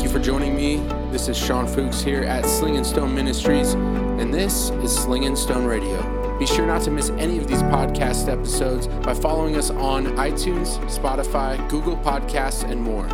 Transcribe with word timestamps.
Thank 0.00 0.12
you 0.14 0.18
for 0.18 0.24
joining 0.24 0.56
me. 0.56 0.76
This 1.12 1.28
is 1.28 1.36
Sean 1.36 1.66
Fuchs 1.66 2.00
here 2.00 2.22
at 2.22 2.46
Sling 2.46 2.78
and 2.78 2.86
Stone 2.86 3.14
Ministries, 3.14 3.74
and 3.74 4.32
this 4.32 4.70
is 4.82 4.96
Sling 4.96 5.26
and 5.26 5.36
Stone 5.36 5.66
Radio. 5.66 6.38
Be 6.38 6.46
sure 6.46 6.66
not 6.66 6.80
to 6.84 6.90
miss 6.90 7.10
any 7.18 7.36
of 7.36 7.46
these 7.46 7.62
podcast 7.64 8.32
episodes 8.32 8.86
by 8.86 9.12
following 9.12 9.56
us 9.56 9.68
on 9.68 10.06
iTunes, 10.16 10.78
Spotify, 10.88 11.58
Google 11.68 11.98
Podcasts, 11.98 12.64
and 12.64 12.82
more. 12.82 13.04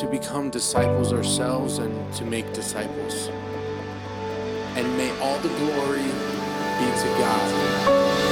to 0.00 0.08
become 0.10 0.50
disciples 0.50 1.12
ourselves 1.12 1.78
and 1.78 2.12
to 2.14 2.24
make 2.24 2.52
disciples. 2.52 3.28
And 4.74 4.96
may 4.96 5.16
all 5.20 5.38
the 5.38 5.48
glory 5.60 6.02
be 6.02 6.88
to 7.02 7.08
God. 7.20 8.31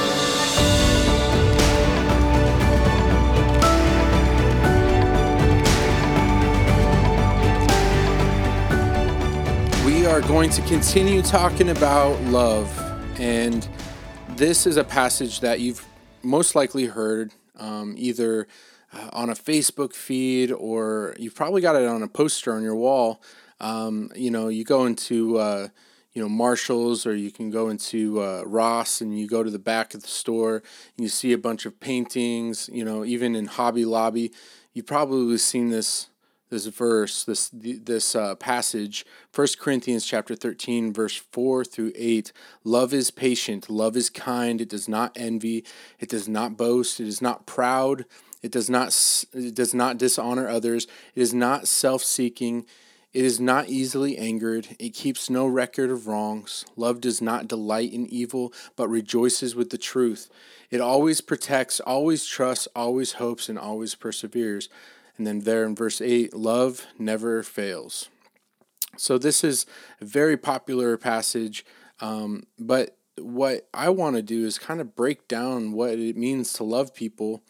Are 10.11 10.19
going 10.19 10.49
to 10.49 10.61
continue 10.63 11.21
talking 11.21 11.69
about 11.69 12.21
love, 12.23 12.69
and 13.17 13.69
this 14.31 14.67
is 14.67 14.75
a 14.75 14.83
passage 14.83 15.39
that 15.39 15.61
you've 15.61 15.87
most 16.21 16.53
likely 16.53 16.83
heard 16.83 17.31
um, 17.57 17.95
either 17.97 18.45
uh, 18.91 19.09
on 19.13 19.29
a 19.29 19.33
Facebook 19.33 19.93
feed 19.93 20.51
or 20.51 21.15
you've 21.17 21.33
probably 21.33 21.61
got 21.61 21.77
it 21.77 21.87
on 21.87 22.03
a 22.03 22.09
poster 22.09 22.53
on 22.53 22.61
your 22.61 22.75
wall. 22.75 23.21
Um, 23.61 24.11
you 24.13 24.29
know, 24.29 24.49
you 24.49 24.65
go 24.65 24.85
into 24.85 25.37
uh, 25.37 25.69
you 26.11 26.21
know 26.21 26.27
Marshalls 26.27 27.05
or 27.05 27.15
you 27.15 27.31
can 27.31 27.49
go 27.49 27.69
into 27.69 28.21
uh, 28.21 28.43
Ross 28.45 28.99
and 28.99 29.17
you 29.17 29.29
go 29.29 29.43
to 29.43 29.49
the 29.49 29.59
back 29.59 29.93
of 29.93 30.01
the 30.01 30.09
store 30.09 30.55
and 30.55 31.05
you 31.05 31.07
see 31.07 31.31
a 31.31 31.37
bunch 31.37 31.65
of 31.65 31.79
paintings. 31.79 32.69
You 32.73 32.83
know, 32.83 33.05
even 33.05 33.33
in 33.33 33.45
Hobby 33.45 33.85
Lobby, 33.85 34.33
you've 34.73 34.87
probably 34.87 35.37
seen 35.37 35.69
this 35.69 36.07
this 36.51 36.67
verse, 36.67 37.23
this 37.23 37.49
this 37.53 38.13
uh, 38.13 38.35
passage, 38.35 39.05
1 39.33 39.47
Corinthians 39.59 40.05
chapter 40.05 40.35
13, 40.35 40.93
verse 40.93 41.15
4 41.15 41.65
through 41.65 41.93
8. 41.95 42.31
Love 42.63 42.93
is 42.93 43.09
patient, 43.09 43.69
love 43.69 43.97
is 43.97 44.09
kind, 44.09 44.61
it 44.61 44.69
does 44.69 44.87
not 44.87 45.13
envy, 45.15 45.65
it 45.99 46.09
does 46.09 46.27
not 46.27 46.57
boast, 46.57 46.99
it 46.99 47.07
is 47.07 47.21
not 47.21 47.47
proud, 47.47 48.05
it 48.43 48.51
does 48.51 48.69
not 48.69 48.95
it 49.33 49.55
does 49.55 49.73
not 49.73 49.97
dishonor 49.97 50.47
others, 50.47 50.85
it 51.15 51.21
is 51.21 51.33
not 51.33 51.67
self-seeking, 51.67 52.65
it 53.13 53.25
is 53.25 53.39
not 53.39 53.69
easily 53.69 54.17
angered, 54.17 54.75
it 54.77 54.89
keeps 54.89 55.29
no 55.29 55.47
record 55.47 55.89
of 55.89 56.05
wrongs. 56.05 56.65
Love 56.75 56.99
does 56.99 57.21
not 57.21 57.47
delight 57.47 57.93
in 57.93 58.05
evil, 58.07 58.53
but 58.75 58.89
rejoices 58.89 59.55
with 59.55 59.69
the 59.69 59.77
truth. 59.77 60.29
It 60.69 60.81
always 60.81 61.21
protects, 61.21 61.79
always 61.79 62.25
trusts, 62.25 62.67
always 62.75 63.13
hopes, 63.13 63.47
and 63.47 63.57
always 63.57 63.95
perseveres. 63.95 64.69
And 65.17 65.27
then 65.27 65.41
there 65.41 65.65
in 65.65 65.75
verse 65.75 66.01
8, 66.01 66.33
love 66.33 66.87
never 66.97 67.43
fails. 67.43 68.09
So 68.97 69.17
this 69.17 69.43
is 69.43 69.65
a 69.99 70.05
very 70.05 70.37
popular 70.37 70.97
passage, 70.97 71.65
um, 71.99 72.43
but 72.59 72.97
what 73.17 73.67
I 73.73 73.89
want 73.89 74.15
to 74.15 74.21
do 74.21 74.45
is 74.45 74.57
kind 74.57 74.81
of 74.81 74.95
break 74.95 75.27
down 75.27 75.71
what 75.73 75.99
it 75.99 76.17
means 76.17 76.53
to 76.53 76.63
love 76.63 76.93
people. 76.93 77.43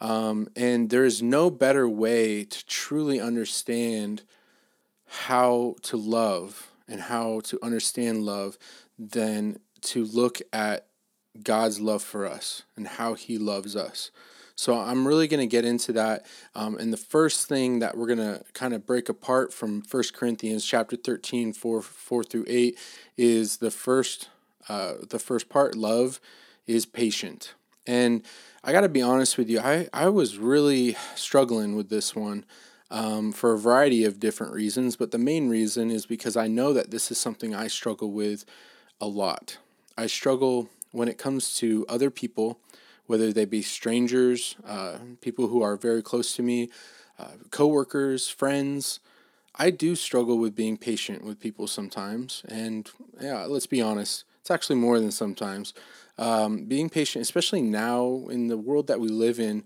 Um, 0.00 0.48
and 0.56 0.90
there 0.90 1.04
is 1.04 1.22
no 1.22 1.50
better 1.50 1.88
way 1.88 2.44
to 2.44 2.66
truly 2.66 3.20
understand 3.20 4.22
how 5.06 5.76
to 5.82 5.96
love 5.96 6.70
and 6.88 7.02
how 7.02 7.40
to 7.40 7.58
understand 7.62 8.24
love 8.24 8.56
than 8.98 9.58
to 9.82 10.04
look 10.04 10.40
at 10.52 10.86
God's 11.42 11.80
love 11.80 12.02
for 12.02 12.26
us 12.26 12.62
and 12.76 12.86
how 12.86 13.14
He 13.14 13.38
loves 13.38 13.76
us. 13.76 14.10
So 14.60 14.78
I'm 14.78 15.08
really 15.08 15.26
going 15.26 15.40
to 15.40 15.46
get 15.46 15.64
into 15.64 15.90
that. 15.92 16.26
Um, 16.54 16.76
and 16.76 16.92
the 16.92 16.98
first 16.98 17.48
thing 17.48 17.78
that 17.78 17.96
we're 17.96 18.14
going 18.14 18.18
to 18.18 18.44
kind 18.52 18.74
of 18.74 18.84
break 18.84 19.08
apart 19.08 19.54
from 19.54 19.82
1 19.90 20.02
Corinthians 20.12 20.66
chapter 20.66 20.96
13, 20.96 21.54
4, 21.54 21.80
4 21.80 22.24
through 22.24 22.44
8 22.46 22.78
is 23.16 23.56
the 23.56 23.70
first, 23.70 24.28
uh, 24.68 24.96
the 25.08 25.18
first 25.18 25.48
part, 25.48 25.76
love 25.76 26.20
is 26.66 26.84
patient. 26.84 27.54
And 27.86 28.22
I 28.62 28.72
got 28.72 28.82
to 28.82 28.90
be 28.90 29.00
honest 29.00 29.38
with 29.38 29.48
you, 29.48 29.60
I, 29.60 29.88
I 29.94 30.10
was 30.10 30.36
really 30.36 30.94
struggling 31.14 31.74
with 31.74 31.88
this 31.88 32.14
one 32.14 32.44
um, 32.90 33.32
for 33.32 33.54
a 33.54 33.58
variety 33.58 34.04
of 34.04 34.20
different 34.20 34.52
reasons. 34.52 34.94
But 34.94 35.10
the 35.10 35.16
main 35.16 35.48
reason 35.48 35.90
is 35.90 36.04
because 36.04 36.36
I 36.36 36.48
know 36.48 36.74
that 36.74 36.90
this 36.90 37.10
is 37.10 37.16
something 37.16 37.54
I 37.54 37.68
struggle 37.68 38.10
with 38.10 38.44
a 39.00 39.06
lot. 39.06 39.56
I 39.96 40.06
struggle 40.06 40.68
when 40.92 41.08
it 41.08 41.16
comes 41.16 41.56
to 41.60 41.86
other 41.88 42.10
people 42.10 42.60
whether 43.10 43.32
they 43.32 43.44
be 43.44 43.60
strangers, 43.60 44.54
uh, 44.64 44.96
people 45.20 45.48
who 45.48 45.62
are 45.62 45.74
very 45.74 46.00
close 46.00 46.36
to 46.36 46.44
me, 46.44 46.70
uh, 47.18 47.32
coworkers, 47.50 48.28
friends. 48.28 49.00
I 49.56 49.70
do 49.70 49.96
struggle 49.96 50.38
with 50.38 50.54
being 50.54 50.76
patient 50.76 51.24
with 51.24 51.40
people 51.40 51.66
sometimes, 51.66 52.44
and 52.48 52.88
yeah, 53.20 53.46
let's 53.46 53.66
be 53.66 53.82
honest, 53.82 54.22
it's 54.40 54.50
actually 54.52 54.76
more 54.76 55.00
than 55.00 55.10
sometimes. 55.10 55.74
Um, 56.18 56.66
being 56.66 56.88
patient, 56.88 57.22
especially 57.22 57.62
now 57.62 58.28
in 58.30 58.46
the 58.46 58.56
world 58.56 58.86
that 58.86 59.00
we 59.00 59.08
live 59.08 59.40
in, 59.40 59.64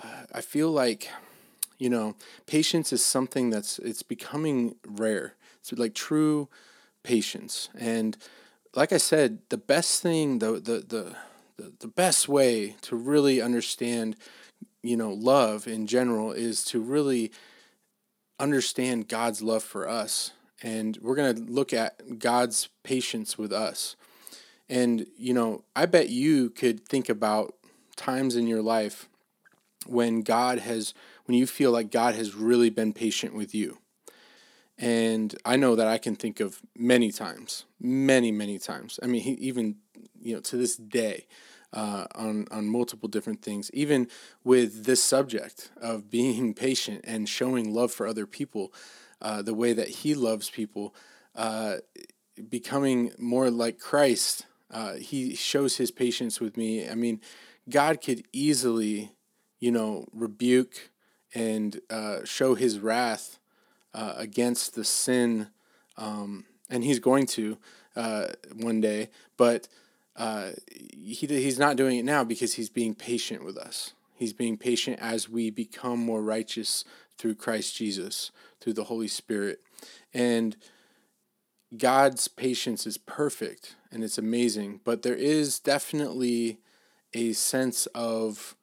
uh, 0.00 0.26
I 0.32 0.40
feel 0.40 0.70
like 0.70 1.10
you 1.78 1.90
know 1.90 2.14
patience 2.46 2.92
is 2.92 3.04
something 3.04 3.50
that's 3.50 3.80
it's 3.80 4.04
becoming 4.04 4.76
rare. 4.86 5.34
It's 5.58 5.72
like 5.72 5.94
true 5.94 6.48
patience, 7.02 7.70
and 7.76 8.16
like 8.76 8.92
I 8.92 8.98
said, 8.98 9.40
the 9.48 9.58
best 9.58 10.00
thing, 10.00 10.38
the 10.38 10.52
the 10.52 10.78
the 10.94 11.16
the, 11.56 11.72
the 11.80 11.88
best 11.88 12.28
way 12.28 12.76
to 12.82 12.96
really 12.96 13.40
understand 13.40 14.16
you 14.82 14.96
know 14.96 15.12
love 15.12 15.66
in 15.66 15.86
general 15.86 16.32
is 16.32 16.64
to 16.64 16.80
really 16.80 17.32
understand 18.38 19.08
God's 19.08 19.42
love 19.42 19.62
for 19.62 19.88
us. 19.88 20.32
And 20.62 20.98
we're 21.00 21.14
going 21.14 21.34
to 21.34 21.52
look 21.52 21.72
at 21.72 22.18
God's 22.18 22.68
patience 22.82 23.36
with 23.38 23.52
us. 23.52 23.96
And 24.68 25.06
you 25.16 25.34
know 25.34 25.64
I 25.76 25.86
bet 25.86 26.08
you 26.08 26.50
could 26.50 26.86
think 26.86 27.08
about 27.08 27.54
times 27.96 28.36
in 28.36 28.46
your 28.46 28.62
life 28.62 29.08
when 29.86 30.22
God 30.22 30.58
has 30.60 30.94
when 31.26 31.36
you 31.38 31.46
feel 31.46 31.70
like 31.70 31.90
God 31.90 32.14
has 32.14 32.34
really 32.34 32.70
been 32.70 32.92
patient 32.92 33.34
with 33.34 33.54
you 33.54 33.78
and 34.78 35.34
I 35.44 35.56
know 35.56 35.76
that 35.76 35.86
I 35.86 35.98
can 35.98 36.16
think 36.16 36.40
of 36.40 36.60
many 36.76 37.12
times, 37.12 37.64
many, 37.80 38.32
many 38.32 38.58
times. 38.58 38.98
I 39.02 39.06
mean, 39.06 39.22
he, 39.22 39.32
even 39.32 39.76
you 40.20 40.34
know 40.34 40.40
to 40.40 40.56
this 40.56 40.76
day 40.76 41.26
uh, 41.72 42.06
on 42.14 42.46
on 42.50 42.66
multiple 42.68 43.08
different 43.08 43.42
things. 43.42 43.70
Even 43.72 44.08
with 44.42 44.84
this 44.84 45.02
subject 45.02 45.70
of 45.80 46.10
being 46.10 46.54
patient 46.66 47.02
and 47.04 47.28
showing 47.28 47.72
love 47.72 47.92
for 47.92 48.06
other 48.06 48.26
people, 48.26 48.72
uh, 49.20 49.42
the 49.42 49.54
way 49.54 49.72
that 49.72 49.88
He 49.88 50.14
loves 50.14 50.50
people, 50.50 50.94
uh, 51.36 51.76
becoming 52.48 53.12
more 53.18 53.50
like 53.50 53.78
Christ. 53.78 54.46
Uh, 54.70 54.94
he 54.94 55.36
shows 55.36 55.76
His 55.76 55.92
patience 55.92 56.40
with 56.40 56.56
me. 56.56 56.88
I 56.88 56.96
mean, 56.96 57.20
God 57.68 58.00
could 58.00 58.24
easily, 58.32 59.12
you 59.60 59.70
know, 59.70 60.06
rebuke 60.12 60.90
and 61.32 61.80
uh, 61.90 62.24
show 62.24 62.56
His 62.56 62.80
wrath 62.80 63.38
uh, 63.94 64.14
against 64.16 64.74
the 64.74 64.84
sin, 64.84 65.48
um, 65.96 66.44
and 66.68 66.84
He's 66.84 66.98
going 66.98 67.26
to 67.28 67.56
one 68.56 68.80
day, 68.80 69.08
but 69.36 69.68
uh, 70.16 70.50
he, 70.70 71.26
he's 71.26 71.58
not 71.58 71.76
doing 71.76 71.98
it 71.98 72.04
now 72.04 72.24
because 72.24 72.54
he's 72.54 72.70
being 72.70 72.94
patient 72.94 73.44
with 73.44 73.56
us. 73.56 73.92
He's 74.14 74.32
being 74.32 74.56
patient 74.56 74.98
as 75.00 75.28
we 75.28 75.50
become 75.50 75.98
more 75.98 76.22
righteous 76.22 76.84
through 77.18 77.34
Christ 77.34 77.76
Jesus, 77.76 78.30
through 78.60 78.74
the 78.74 78.84
Holy 78.84 79.08
Spirit. 79.08 79.60
And 80.12 80.56
God's 81.76 82.28
patience 82.28 82.86
is 82.86 82.96
perfect 82.96 83.74
and 83.90 84.04
it's 84.04 84.18
amazing, 84.18 84.80
but 84.84 85.02
there 85.02 85.16
is 85.16 85.58
definitely 85.58 86.58
a 87.12 87.32
sense 87.32 87.86
of 87.86 88.56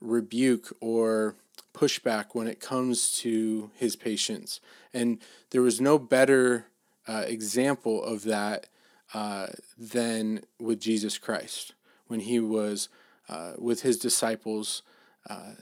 rebuke 0.00 0.76
or 0.80 1.36
pushback 1.76 2.26
when 2.32 2.46
it 2.46 2.58
comes 2.58 3.16
to 3.18 3.70
his 3.74 3.96
patience. 3.96 4.60
And 4.94 5.18
there 5.50 5.62
was 5.62 5.80
no 5.80 5.98
better 5.98 6.66
uh, 7.06 7.24
example 7.26 8.02
of 8.02 8.24
that 8.24 8.66
uh, 9.12 9.48
than 9.78 10.40
with 10.58 10.80
Jesus 10.80 11.18
Christ. 11.18 11.74
When 12.06 12.20
he 12.20 12.40
was 12.40 12.88
uh, 13.28 13.52
with 13.58 13.82
his 13.82 13.98
disciples, 13.98 14.82
uh, 15.28 15.52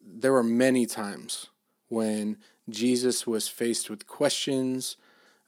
there 0.00 0.32
were 0.32 0.44
many 0.44 0.86
times 0.86 1.48
when 1.88 2.38
Jesus 2.68 3.26
was 3.26 3.48
faced 3.48 3.90
with 3.90 4.06
questions, 4.06 4.96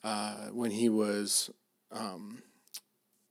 uh, 0.04 0.48
when 0.52 0.72
he 0.72 0.88
was 0.88 1.50
um, 1.92 2.42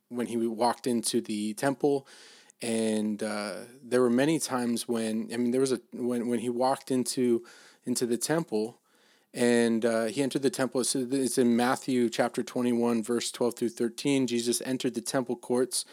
when 0.09 0.27
he 0.27 0.37
walked 0.37 0.87
into 0.87 1.21
the 1.21 1.53
temple, 1.53 2.07
and 2.61 3.21
uh, 3.21 3.53
there 3.83 4.01
were 4.01 4.09
many 4.09 4.39
times 4.39 4.87
when 4.87 5.29
I 5.33 5.37
mean 5.37 5.51
there 5.51 5.61
was 5.61 5.71
a 5.71 5.81
when 5.91 6.27
when 6.27 6.39
he 6.39 6.49
walked 6.49 6.91
into 6.91 7.43
into 7.85 8.05
the 8.05 8.17
temple. 8.17 8.79
And 9.33 9.85
uh, 9.85 10.05
he 10.05 10.23
entered 10.23 10.41
the 10.41 10.49
temple. 10.49 10.83
so 10.83 11.05
It's 11.11 11.37
in 11.37 11.55
Matthew 11.55 12.09
chapter 12.09 12.41
21, 12.41 13.03
verse 13.03 13.29
12 13.29 13.55
through 13.55 13.69
13. 13.69 14.25
Jesus 14.25 14.61
entered 14.65 14.95
the 14.95 15.01
temple 15.01 15.35
courts 15.35 15.85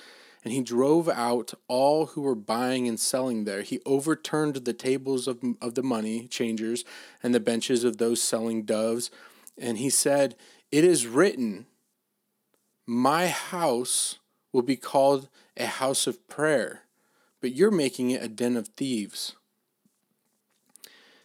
and 0.44 0.52
he 0.52 0.60
drove 0.60 1.08
out 1.08 1.54
all 1.68 2.06
who 2.06 2.20
were 2.20 2.34
buying 2.34 2.86
and 2.86 3.00
selling 3.00 3.44
there. 3.44 3.62
He 3.62 3.80
overturned 3.86 4.56
the 4.56 4.74
tables 4.74 5.26
of, 5.26 5.42
of 5.60 5.74
the 5.74 5.82
money 5.82 6.28
changers 6.28 6.84
and 7.22 7.34
the 7.34 7.40
benches 7.40 7.82
of 7.82 7.96
those 7.96 8.22
selling 8.22 8.64
doves. 8.64 9.10
And 9.56 9.78
he 9.78 9.88
said, 9.88 10.36
It 10.70 10.84
is 10.84 11.06
written, 11.06 11.66
My 12.86 13.28
house 13.28 14.18
will 14.54 14.62
be 14.62 14.76
called 14.76 15.28
a 15.56 15.66
house 15.66 16.06
of 16.06 16.26
prayer, 16.28 16.82
but 17.40 17.52
you're 17.52 17.72
making 17.72 18.10
it 18.10 18.22
a 18.22 18.28
den 18.28 18.56
of 18.56 18.68
thieves. 18.68 19.34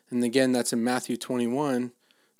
And 0.09 0.23
again, 0.23 0.51
that's 0.51 0.73
in 0.73 0.83
Matthew 0.83 1.15
21 1.15 1.91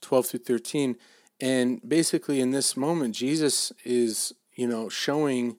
12 0.01 0.25
through 0.25 0.39
13. 0.39 0.95
And 1.41 1.81
basically, 1.87 2.39
in 2.39 2.51
this 2.51 2.75
moment, 2.75 3.15
Jesus 3.15 3.71
is, 3.83 4.33
you 4.55 4.65
know, 4.65 4.89
showing 4.89 5.57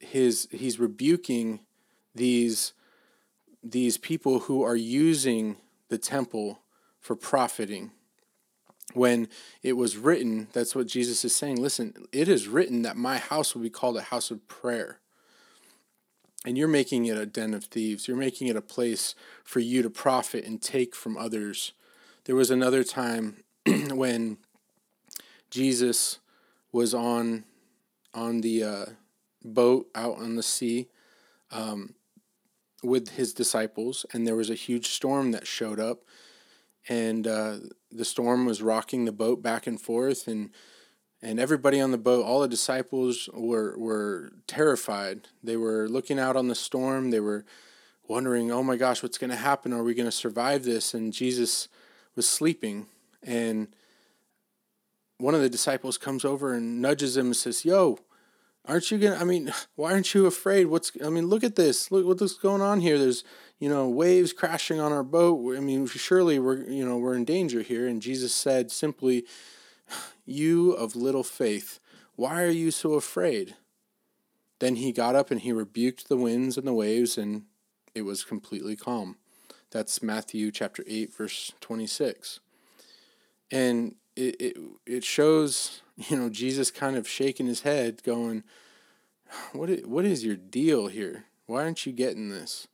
his, 0.00 0.48
he's 0.50 0.80
rebuking 0.80 1.60
these, 2.14 2.72
these 3.62 3.98
people 3.98 4.40
who 4.40 4.62
are 4.62 4.76
using 4.76 5.56
the 5.88 5.98
temple 5.98 6.60
for 6.98 7.14
profiting. 7.14 7.92
When 8.92 9.28
it 9.62 9.72
was 9.72 9.96
written, 9.96 10.48
that's 10.52 10.74
what 10.74 10.86
Jesus 10.86 11.24
is 11.24 11.34
saying. 11.34 11.60
Listen, 11.60 11.94
it 12.12 12.28
is 12.28 12.46
written 12.46 12.82
that 12.82 12.96
my 12.96 13.18
house 13.18 13.54
will 13.54 13.62
be 13.62 13.70
called 13.70 13.96
a 13.96 14.02
house 14.02 14.30
of 14.30 14.46
prayer. 14.46 15.00
And 16.44 16.58
you're 16.58 16.68
making 16.68 17.06
it 17.06 17.16
a 17.16 17.26
den 17.26 17.54
of 17.54 17.64
thieves. 17.64 18.06
You're 18.06 18.16
making 18.16 18.48
it 18.48 18.56
a 18.56 18.60
place 18.60 19.14
for 19.42 19.60
you 19.60 19.82
to 19.82 19.90
profit 19.90 20.44
and 20.44 20.60
take 20.60 20.94
from 20.94 21.16
others. 21.16 21.72
There 22.24 22.36
was 22.36 22.50
another 22.50 22.84
time 22.84 23.42
when 23.66 24.36
Jesus 25.50 26.18
was 26.70 26.92
on 26.92 27.44
on 28.12 28.42
the 28.42 28.62
uh, 28.62 28.84
boat 29.44 29.88
out 29.94 30.18
on 30.18 30.36
the 30.36 30.42
sea 30.42 30.88
um, 31.50 31.94
with 32.82 33.10
his 33.10 33.32
disciples, 33.32 34.04
and 34.12 34.26
there 34.26 34.36
was 34.36 34.50
a 34.50 34.54
huge 34.54 34.88
storm 34.88 35.32
that 35.32 35.46
showed 35.46 35.80
up, 35.80 36.02
and 36.88 37.26
uh, 37.26 37.56
the 37.94 38.04
storm 38.04 38.44
was 38.44 38.60
rocking 38.60 39.04
the 39.04 39.12
boat 39.12 39.42
back 39.42 39.66
and 39.66 39.80
forth, 39.80 40.26
and 40.26 40.50
and 41.22 41.40
everybody 41.40 41.80
on 41.80 41.90
the 41.90 41.98
boat, 41.98 42.24
all 42.24 42.40
the 42.40 42.48
disciples 42.48 43.30
were 43.32 43.78
were 43.78 44.32
terrified. 44.46 45.28
They 45.42 45.56
were 45.56 45.88
looking 45.88 46.18
out 46.18 46.36
on 46.36 46.48
the 46.48 46.54
storm. 46.54 47.10
They 47.10 47.20
were 47.20 47.44
wondering, 48.06 48.50
"Oh 48.50 48.62
my 48.62 48.76
gosh, 48.76 49.02
what's 49.02 49.18
going 49.18 49.30
to 49.30 49.36
happen? 49.36 49.72
Are 49.72 49.84
we 49.84 49.94
going 49.94 50.06
to 50.06 50.12
survive 50.12 50.64
this?" 50.64 50.92
And 50.92 51.12
Jesus 51.12 51.68
was 52.16 52.28
sleeping, 52.28 52.86
and 53.22 53.68
one 55.18 55.34
of 55.34 55.40
the 55.40 55.48
disciples 55.48 55.96
comes 55.96 56.24
over 56.24 56.52
and 56.52 56.82
nudges 56.82 57.16
him 57.16 57.26
and 57.26 57.36
says, 57.36 57.64
"Yo, 57.64 57.98
aren't 58.66 58.90
you 58.90 58.98
gonna? 58.98 59.16
I 59.16 59.24
mean, 59.24 59.52
why 59.76 59.92
aren't 59.92 60.14
you 60.14 60.26
afraid? 60.26 60.66
What's? 60.66 60.92
I 61.04 61.10
mean, 61.10 61.26
look 61.26 61.44
at 61.44 61.56
this. 61.56 61.90
Look 61.90 62.06
what's 62.06 62.34
going 62.34 62.62
on 62.62 62.80
here. 62.80 62.98
There's 62.98 63.24
you 63.58 63.68
know 63.68 63.88
waves 63.88 64.32
crashing 64.32 64.80
on 64.80 64.92
our 64.92 65.04
boat. 65.04 65.56
I 65.56 65.60
mean, 65.60 65.86
surely 65.86 66.38
we're 66.38 66.68
you 66.68 66.84
know 66.84 66.98
we're 66.98 67.14
in 67.14 67.24
danger 67.24 67.62
here." 67.62 67.86
And 67.86 68.02
Jesus 68.02 68.34
said 68.34 68.70
simply 68.70 69.24
you 70.24 70.72
of 70.72 70.96
little 70.96 71.24
faith, 71.24 71.80
why 72.16 72.42
are 72.42 72.50
you 72.50 72.70
so 72.70 72.94
afraid? 72.94 73.56
Then 74.60 74.76
he 74.76 74.92
got 74.92 75.14
up 75.14 75.30
and 75.30 75.40
he 75.40 75.52
rebuked 75.52 76.08
the 76.08 76.16
winds 76.16 76.56
and 76.56 76.66
the 76.66 76.72
waves, 76.72 77.18
and 77.18 77.42
it 77.94 78.02
was 78.02 78.24
completely 78.24 78.76
calm. 78.76 79.16
That's 79.70 80.02
Matthew 80.02 80.52
chapter 80.52 80.84
8, 80.86 81.12
verse 81.12 81.52
26. 81.60 82.40
And 83.50 83.96
it, 84.14 84.36
it, 84.40 84.56
it 84.86 85.04
shows, 85.04 85.82
you 85.96 86.16
know, 86.16 86.28
Jesus 86.28 86.70
kind 86.70 86.96
of 86.96 87.08
shaking 87.08 87.46
his 87.46 87.62
head, 87.62 88.02
going, 88.02 88.42
what 89.52 89.70
is, 89.70 89.86
what 89.86 90.04
is 90.04 90.24
your 90.24 90.36
deal 90.36 90.88
here? 90.88 91.24
Why 91.46 91.62
aren't 91.62 91.86
you 91.86 91.92
getting 91.92 92.30
this? 92.30 92.68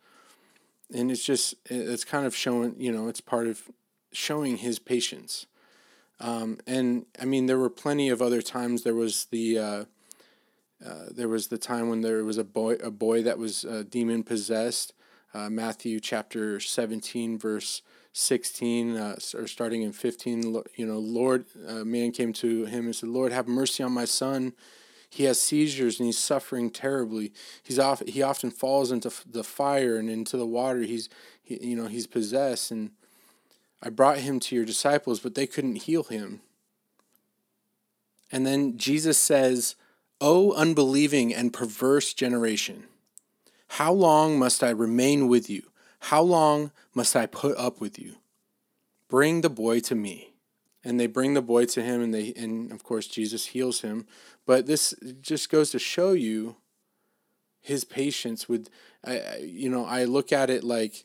And 0.92 1.10
it's 1.10 1.24
just, 1.24 1.54
it's 1.66 2.04
kind 2.04 2.26
of 2.26 2.34
showing, 2.34 2.74
you 2.78 2.92
know, 2.92 3.08
it's 3.08 3.20
part 3.20 3.46
of 3.46 3.70
showing 4.12 4.58
his 4.58 4.78
patience. 4.78 5.46
Um, 6.18 6.58
and 6.66 7.06
I 7.20 7.24
mean, 7.24 7.46
there 7.46 7.58
were 7.58 7.70
plenty 7.70 8.08
of 8.10 8.20
other 8.20 8.42
times. 8.42 8.82
There 8.82 8.94
was 8.94 9.26
the 9.30 9.58
uh, 9.58 9.84
uh, 10.84 11.06
there 11.10 11.28
was 11.28 11.48
the 11.48 11.58
time 11.58 11.88
when 11.88 12.02
there 12.02 12.24
was 12.24 12.38
a 12.38 12.44
boy 12.44 12.74
a 12.74 12.90
boy 12.90 13.22
that 13.22 13.38
was 13.38 13.64
uh, 13.64 13.84
demon 13.88 14.22
possessed. 14.22 14.92
Uh, 15.32 15.48
Matthew 15.48 15.98
chapter 16.00 16.60
seventeen 16.60 17.38
verse 17.38 17.80
sixteen 18.12 18.96
uh, 18.96 19.16
or 19.34 19.46
starting 19.46 19.82
in 19.82 19.92
fifteen. 19.92 20.62
You 20.76 20.86
know, 20.86 20.98
Lord, 20.98 21.44
a 21.66 21.84
man 21.84 22.12
came 22.12 22.32
to 22.34 22.64
him 22.64 22.86
and 22.86 22.96
said, 22.96 23.08
"Lord, 23.08 23.32
have 23.32 23.48
mercy 23.48 23.82
on 23.82 23.92
my 23.92 24.04
son." 24.04 24.52
He 25.12 25.24
has 25.24 25.42
seizures 25.42 25.98
and 25.98 26.06
he's 26.06 26.18
suffering 26.18 26.70
terribly. 26.70 27.32
He's 27.64 27.80
off. 27.80 28.00
He 28.06 28.22
often 28.22 28.52
falls 28.52 28.92
into 28.92 29.12
the 29.28 29.42
fire 29.42 29.96
and 29.96 30.08
into 30.08 30.36
the 30.36 30.46
water. 30.46 30.82
He's, 30.82 31.08
he, 31.42 31.58
you 31.60 31.74
know, 31.74 31.88
he's 31.88 32.06
possessed 32.06 32.70
and 32.70 32.92
I 33.82 33.88
brought 33.88 34.18
him 34.18 34.40
to 34.40 34.54
your 34.54 34.64
disciples, 34.64 35.20
but 35.20 35.34
they 35.34 35.46
couldn't 35.46 35.76
heal 35.76 36.04
him. 36.04 36.42
And 38.30 38.46
then 38.46 38.76
Jesus 38.76 39.18
says, 39.18 39.74
O 40.20 40.52
unbelieving 40.52 41.34
and 41.34 41.52
perverse 41.52 42.12
generation, 42.12 42.84
how 43.68 43.92
long 43.92 44.38
must 44.38 44.62
I 44.62 44.70
remain 44.70 45.28
with 45.28 45.48
you? 45.48 45.69
How 46.00 46.22
long 46.22 46.72
must 46.94 47.14
I 47.14 47.26
put 47.26 47.56
up 47.56 47.80
with 47.80 47.98
you? 47.98 48.16
Bring 49.08 49.40
the 49.40 49.50
boy 49.50 49.80
to 49.80 49.94
me. 49.94 50.34
And 50.82 50.98
they 50.98 51.06
bring 51.06 51.34
the 51.34 51.42
boy 51.42 51.66
to 51.66 51.82
him, 51.82 52.00
and 52.00 52.14
they 52.14 52.32
and 52.34 52.72
of 52.72 52.82
course 52.82 53.06
Jesus 53.06 53.46
heals 53.46 53.82
him. 53.82 54.06
But 54.46 54.66
this 54.66 54.94
just 55.20 55.50
goes 55.50 55.70
to 55.72 55.78
show 55.78 56.12
you 56.12 56.56
his 57.60 57.84
patience 57.84 58.48
with, 58.48 58.70
I, 59.04 59.36
you 59.42 59.68
know, 59.68 59.84
I 59.84 60.04
look 60.04 60.32
at 60.32 60.48
it 60.48 60.64
like 60.64 61.04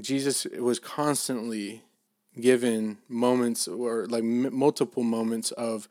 Jesus 0.00 0.44
was 0.58 0.80
constantly 0.80 1.82
given 2.40 2.98
moments 3.08 3.68
or 3.68 4.06
like 4.06 4.22
m- 4.22 4.56
multiple 4.56 5.02
moments 5.02 5.52
of 5.52 5.88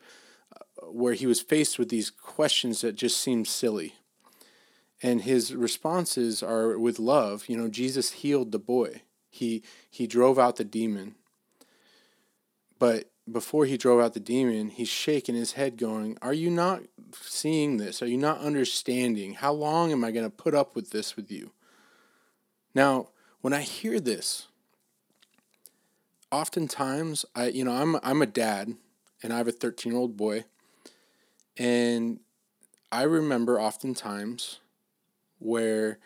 uh, 0.54 0.86
where 0.86 1.14
he 1.14 1.26
was 1.26 1.40
faced 1.40 1.78
with 1.78 1.88
these 1.88 2.10
questions 2.10 2.82
that 2.82 2.94
just 2.94 3.18
seemed 3.18 3.48
silly. 3.48 3.94
And 5.02 5.22
his 5.22 5.54
responses 5.54 6.42
are 6.42 6.78
with 6.78 6.98
love. 6.98 7.48
You 7.48 7.56
know, 7.56 7.68
Jesus 7.68 8.12
healed 8.12 8.52
the 8.52 8.58
boy. 8.58 9.02
He 9.30 9.62
he 9.88 10.06
drove 10.06 10.38
out 10.38 10.56
the 10.56 10.64
demon. 10.64 11.14
But 12.78 13.10
before 13.30 13.66
he 13.66 13.76
drove 13.76 14.00
out 14.00 14.14
the 14.14 14.20
demon, 14.20 14.70
he's 14.70 14.88
shaking 14.88 15.34
his 15.34 15.52
head 15.52 15.76
going, 15.76 16.18
"Are 16.20 16.32
you 16.32 16.50
not 16.50 16.82
seeing 17.12 17.76
this? 17.76 18.02
Are 18.02 18.06
you 18.06 18.16
not 18.16 18.40
understanding? 18.40 19.34
How 19.34 19.52
long 19.52 19.92
am 19.92 20.02
I 20.02 20.10
going 20.10 20.26
to 20.26 20.30
put 20.30 20.54
up 20.54 20.74
with 20.74 20.90
this 20.90 21.14
with 21.14 21.30
you?" 21.30 21.52
Now, 22.74 23.08
when 23.40 23.52
I 23.52 23.62
hear 23.62 24.00
this, 24.00 24.48
oftentimes 26.30 27.24
I 27.34 27.48
you 27.48 27.64
know 27.64 27.72
I'm 27.72 27.96
I'm 28.02 28.22
a 28.22 28.26
dad 28.26 28.74
and 29.22 29.32
I 29.32 29.38
have 29.38 29.48
a 29.48 29.52
13 29.52 29.92
year 29.92 30.00
old 30.00 30.16
boy 30.16 30.44
and 31.56 32.20
I 32.92 33.02
remember 33.02 33.60
oftentimes 33.60 34.60
where 35.38 35.98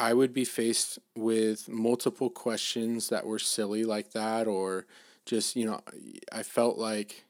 I 0.00 0.14
would 0.14 0.32
be 0.32 0.44
faced 0.44 0.98
with 1.16 1.68
multiple 1.68 2.30
questions 2.30 3.08
that 3.08 3.26
were 3.26 3.38
silly 3.38 3.84
like 3.84 4.12
that 4.12 4.46
or 4.46 4.86
just 5.26 5.56
you 5.56 5.66
know 5.66 5.80
I 6.32 6.42
felt 6.42 6.78
like 6.78 7.24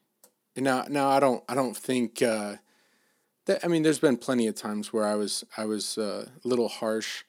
now 0.55 0.85
now 0.89 1.09
I 1.09 1.19
don't 1.19 1.43
I 1.49 1.55
don't 1.55 1.75
think 1.75 2.21
uh, 2.21 2.55
that 3.45 3.63
I 3.63 3.67
mean 3.67 3.83
there's 3.83 3.99
been 3.99 4.17
plenty 4.17 4.47
of 4.47 4.55
times 4.55 4.93
where 4.93 5.05
I 5.05 5.15
was 5.15 5.43
I 5.57 5.65
was 5.65 5.97
uh, 5.97 6.27
a 6.43 6.47
little 6.47 6.69
harsh 6.69 7.23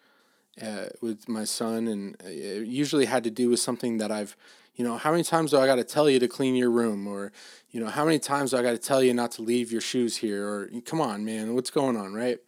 uh, 0.61 0.87
with 1.01 1.29
my 1.29 1.45
son, 1.45 1.89
and 1.89 2.17
it 2.23 2.67
usually 2.67 3.07
had 3.07 3.25
to 3.25 3.31
do 3.31 3.49
with 3.49 3.61
something 3.61 3.99
that 3.99 4.11
I've, 4.11 4.37
you 4.75 4.85
know, 4.85 4.97
how 4.97 5.11
many 5.11 5.23
times 5.23 5.53
do 5.53 5.59
I 5.59 5.67
got 5.67 5.77
to 5.77 5.85
tell 5.85 6.09
you 6.11 6.19
to 6.19 6.29
clean 6.29 6.55
your 6.55 6.71
room, 6.71 7.07
or, 7.07 7.33
you 7.71 7.81
know, 7.81 7.89
how 7.89 8.05
many 8.05 8.19
times 8.19 8.51
do 8.51 8.59
I 8.59 8.63
got 8.63 8.73
to 8.73 8.79
tell 8.79 9.03
you 9.03 9.15
not 9.15 9.33
to 9.33 9.43
leave 9.43 9.73
your 9.73 9.81
shoes 9.81 10.19
here, 10.19 10.47
or 10.47 10.71
come 10.85 11.01
on, 11.01 11.25
man, 11.25 11.55
what's 11.55 11.71
going 11.71 11.97
on, 11.97 12.13
right? 12.13 12.39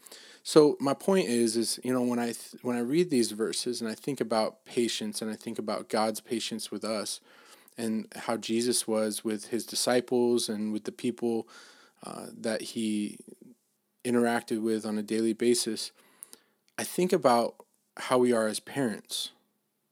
So 0.43 0.77
my 0.81 0.95
point 0.95 1.29
is, 1.29 1.57
is 1.57 1.79
you 1.85 1.93
know, 1.93 2.03
when 2.03 2.19
I 2.19 2.27
th- 2.27 2.63
when 2.63 2.77
I 2.77 2.81
read 2.81 3.11
these 3.11 3.31
verses 3.33 3.81
and 3.81 3.91
I 3.91 3.95
think 3.95 4.21
about 4.21 4.65
patience 4.65 5.23
and 5.23 5.31
I 5.31 5.35
think 5.35 5.59
about 5.59 5.89
God's 5.89 6.21
patience 6.21 6.71
with 6.71 6.85
us, 6.85 7.21
and 7.79 8.07
how 8.15 8.37
Jesus 8.37 8.87
was 8.87 9.25
with 9.25 9.49
his 9.49 9.65
disciples 9.65 10.49
and 10.49 10.73
with 10.73 10.85
the 10.85 10.93
people 10.93 11.49
uh, 12.05 12.27
that 12.37 12.63
he 12.63 13.19
interacted 14.05 14.61
with 14.61 14.85
on 14.85 14.99
a 14.99 15.03
daily 15.03 15.33
basis, 15.33 15.93
I 16.79 16.85
think 16.85 17.13
about 17.13 17.55
how 17.97 18.19
we 18.19 18.33
are 18.33 18.49
as 18.49 18.61
parents. 18.61 19.31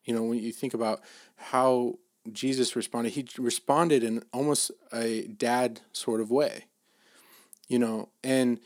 You 0.04 0.14
know, 0.14 0.22
when 0.22 0.38
you 0.38 0.52
think 0.52 0.74
about 0.74 1.00
how 1.36 1.98
Jesus 2.32 2.74
responded, 2.74 3.10
he 3.10 3.26
responded 3.38 4.02
in 4.02 4.22
almost 4.32 4.70
a 4.92 5.22
dad 5.22 5.80
sort 5.92 6.20
of 6.20 6.30
way, 6.30 6.66
you 7.68 7.78
know, 7.78 8.08
and 8.24 8.60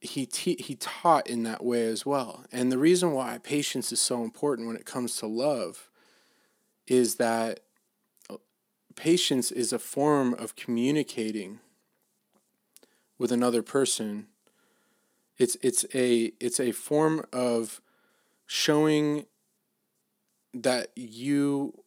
he 0.00 0.26
te- 0.26 0.62
he 0.62 0.74
taught 0.74 1.26
in 1.26 1.42
that 1.44 1.64
way 1.64 1.86
as 1.86 2.04
well. 2.04 2.44
And 2.52 2.70
the 2.70 2.78
reason 2.78 3.12
why 3.12 3.38
patience 3.42 3.92
is 3.92 4.00
so 4.00 4.22
important 4.22 4.68
when 4.68 4.76
it 4.76 4.84
comes 4.84 5.16
to 5.16 5.26
love 5.26 5.90
is 6.86 7.16
that 7.16 7.60
uh, 8.30 8.36
patience 8.94 9.50
is 9.50 9.72
a 9.72 9.78
form 9.78 10.34
of 10.34 10.56
communicating 10.56 11.60
with 13.18 13.32
another 13.32 13.62
person. 13.62 14.26
It's 15.38 15.56
it's 15.62 15.84
a 15.94 16.32
it's 16.40 16.60
a 16.60 16.72
form 16.72 17.24
of 17.32 17.80
showing 18.46 19.26
that 20.52 20.88
you 20.94 21.82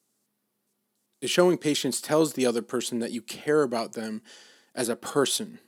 showing 1.24 1.58
patience 1.58 2.02
tells 2.02 2.34
the 2.34 2.46
other 2.46 2.62
person 2.62 3.00
that 3.00 3.12
you 3.12 3.22
care 3.22 3.64
about 3.64 3.94
them 3.94 4.22
as 4.74 4.90
a 4.90 4.96
person 4.96 5.60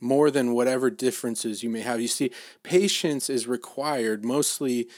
more 0.00 0.30
than 0.30 0.52
whatever 0.52 0.90
differences 0.90 1.62
you 1.62 1.70
may 1.70 1.80
have. 1.80 2.00
You 2.00 2.08
see, 2.08 2.30
patience 2.62 3.30
is 3.30 3.46
required 3.46 4.24
mostly 4.24 4.88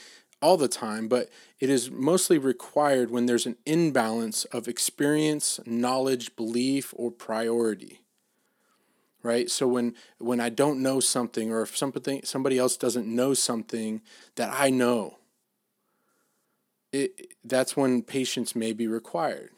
all 0.41 0.57
the 0.57 0.67
time, 0.67 1.07
but 1.07 1.29
it 1.59 1.69
is 1.69 1.91
mostly 1.91 2.37
required 2.37 3.11
when 3.11 3.25
there's 3.25 3.45
an 3.45 3.57
imbalance 3.65 4.45
of 4.45 4.67
experience, 4.67 5.59
knowledge, 5.65 6.35
belief, 6.35 6.93
or 6.95 7.11
priority. 7.11 8.01
Right? 9.21 9.49
So 9.51 9.67
when 9.67 9.95
when 10.17 10.39
I 10.39 10.47
don't 10.47 10.81
know 10.81 11.01
something 11.01 11.51
or 11.51 11.61
if 11.61 11.75
something 11.75 12.21
somebody 12.23 12.57
else 12.57 12.77
doesn't 12.77 13.05
know 13.05 13.33
something 13.33 14.01
that 14.35 14.49
I 14.57 14.69
know, 14.69 15.17
it 16.93 17.33
that's 17.43 17.75
when 17.75 18.01
patience 18.01 18.55
may 18.55 18.71
be 18.71 18.87
required. 18.87 19.49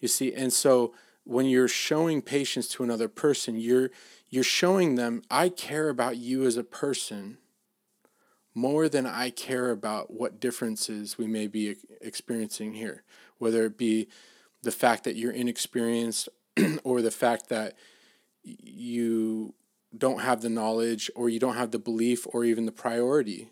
You 0.00 0.08
see, 0.08 0.32
and 0.32 0.52
so 0.52 0.94
when 1.24 1.46
you're 1.46 1.68
showing 1.68 2.22
patience 2.22 2.68
to 2.68 2.82
another 2.82 3.08
person, 3.08 3.58
you're 3.58 3.90
you're 4.28 4.42
showing 4.42 4.94
them 4.94 5.22
I 5.30 5.48
care 5.48 5.88
about 5.88 6.16
you 6.16 6.44
as 6.44 6.56
a 6.56 6.64
person 6.64 7.38
more 8.54 8.88
than 8.88 9.06
I 9.06 9.30
care 9.30 9.70
about 9.70 10.12
what 10.12 10.40
differences 10.40 11.16
we 11.16 11.26
may 11.26 11.46
be 11.46 11.76
experiencing 12.00 12.74
here, 12.74 13.02
whether 13.38 13.64
it 13.64 13.78
be 13.78 14.08
the 14.62 14.72
fact 14.72 15.04
that 15.04 15.16
you're 15.16 15.32
inexperienced 15.32 16.28
or 16.84 17.00
the 17.00 17.10
fact 17.10 17.48
that 17.48 17.74
you 18.42 19.54
don't 19.96 20.20
have 20.20 20.40
the 20.40 20.48
knowledge 20.48 21.10
or 21.14 21.28
you 21.28 21.38
don't 21.38 21.56
have 21.56 21.70
the 21.70 21.78
belief 21.78 22.26
or 22.32 22.44
even 22.44 22.66
the 22.66 22.72
priority. 22.72 23.50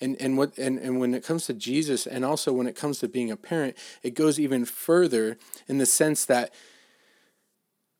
And 0.00 0.16
and 0.20 0.38
what 0.38 0.56
and, 0.56 0.78
and 0.78 0.98
when 0.98 1.12
it 1.12 1.24
comes 1.24 1.46
to 1.46 1.54
Jesus 1.54 2.06
and 2.06 2.24
also 2.24 2.52
when 2.52 2.66
it 2.66 2.74
comes 2.76 3.00
to 3.00 3.08
being 3.08 3.30
a 3.30 3.36
parent, 3.36 3.76
it 4.02 4.14
goes 4.14 4.40
even 4.40 4.64
further 4.64 5.36
in 5.68 5.78
the 5.78 5.86
sense 5.86 6.24
that 6.24 6.54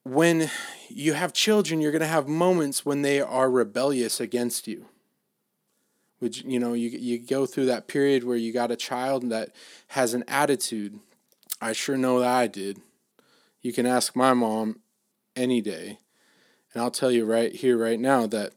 when 0.04 0.50
you 0.88 1.12
have 1.14 1.32
children, 1.32 1.80
you're 1.80 1.92
going 1.92 2.00
to 2.00 2.06
have 2.06 2.26
moments 2.26 2.84
when 2.84 3.02
they 3.02 3.20
are 3.20 3.50
rebellious 3.50 4.20
against 4.20 4.66
you 4.66 4.86
which 6.20 6.44
you 6.44 6.60
know 6.60 6.74
you 6.74 6.90
you 6.90 7.18
go 7.18 7.44
through 7.44 7.66
that 7.66 7.88
period 7.88 8.22
where 8.22 8.36
you 8.36 8.52
got 8.52 8.70
a 8.70 8.76
child 8.76 9.28
that 9.30 9.50
has 9.88 10.14
an 10.14 10.22
attitude. 10.28 11.00
I 11.60 11.72
sure 11.72 11.96
know 11.96 12.20
that 12.20 12.28
I 12.28 12.46
did. 12.46 12.80
You 13.60 13.72
can 13.72 13.86
ask 13.86 14.14
my 14.14 14.32
mom 14.32 14.80
any 15.34 15.60
day, 15.60 15.98
and 16.72 16.82
I'll 16.82 16.90
tell 16.90 17.10
you 17.10 17.24
right 17.24 17.52
here 17.52 17.76
right 17.76 17.98
now 17.98 18.26
that 18.28 18.52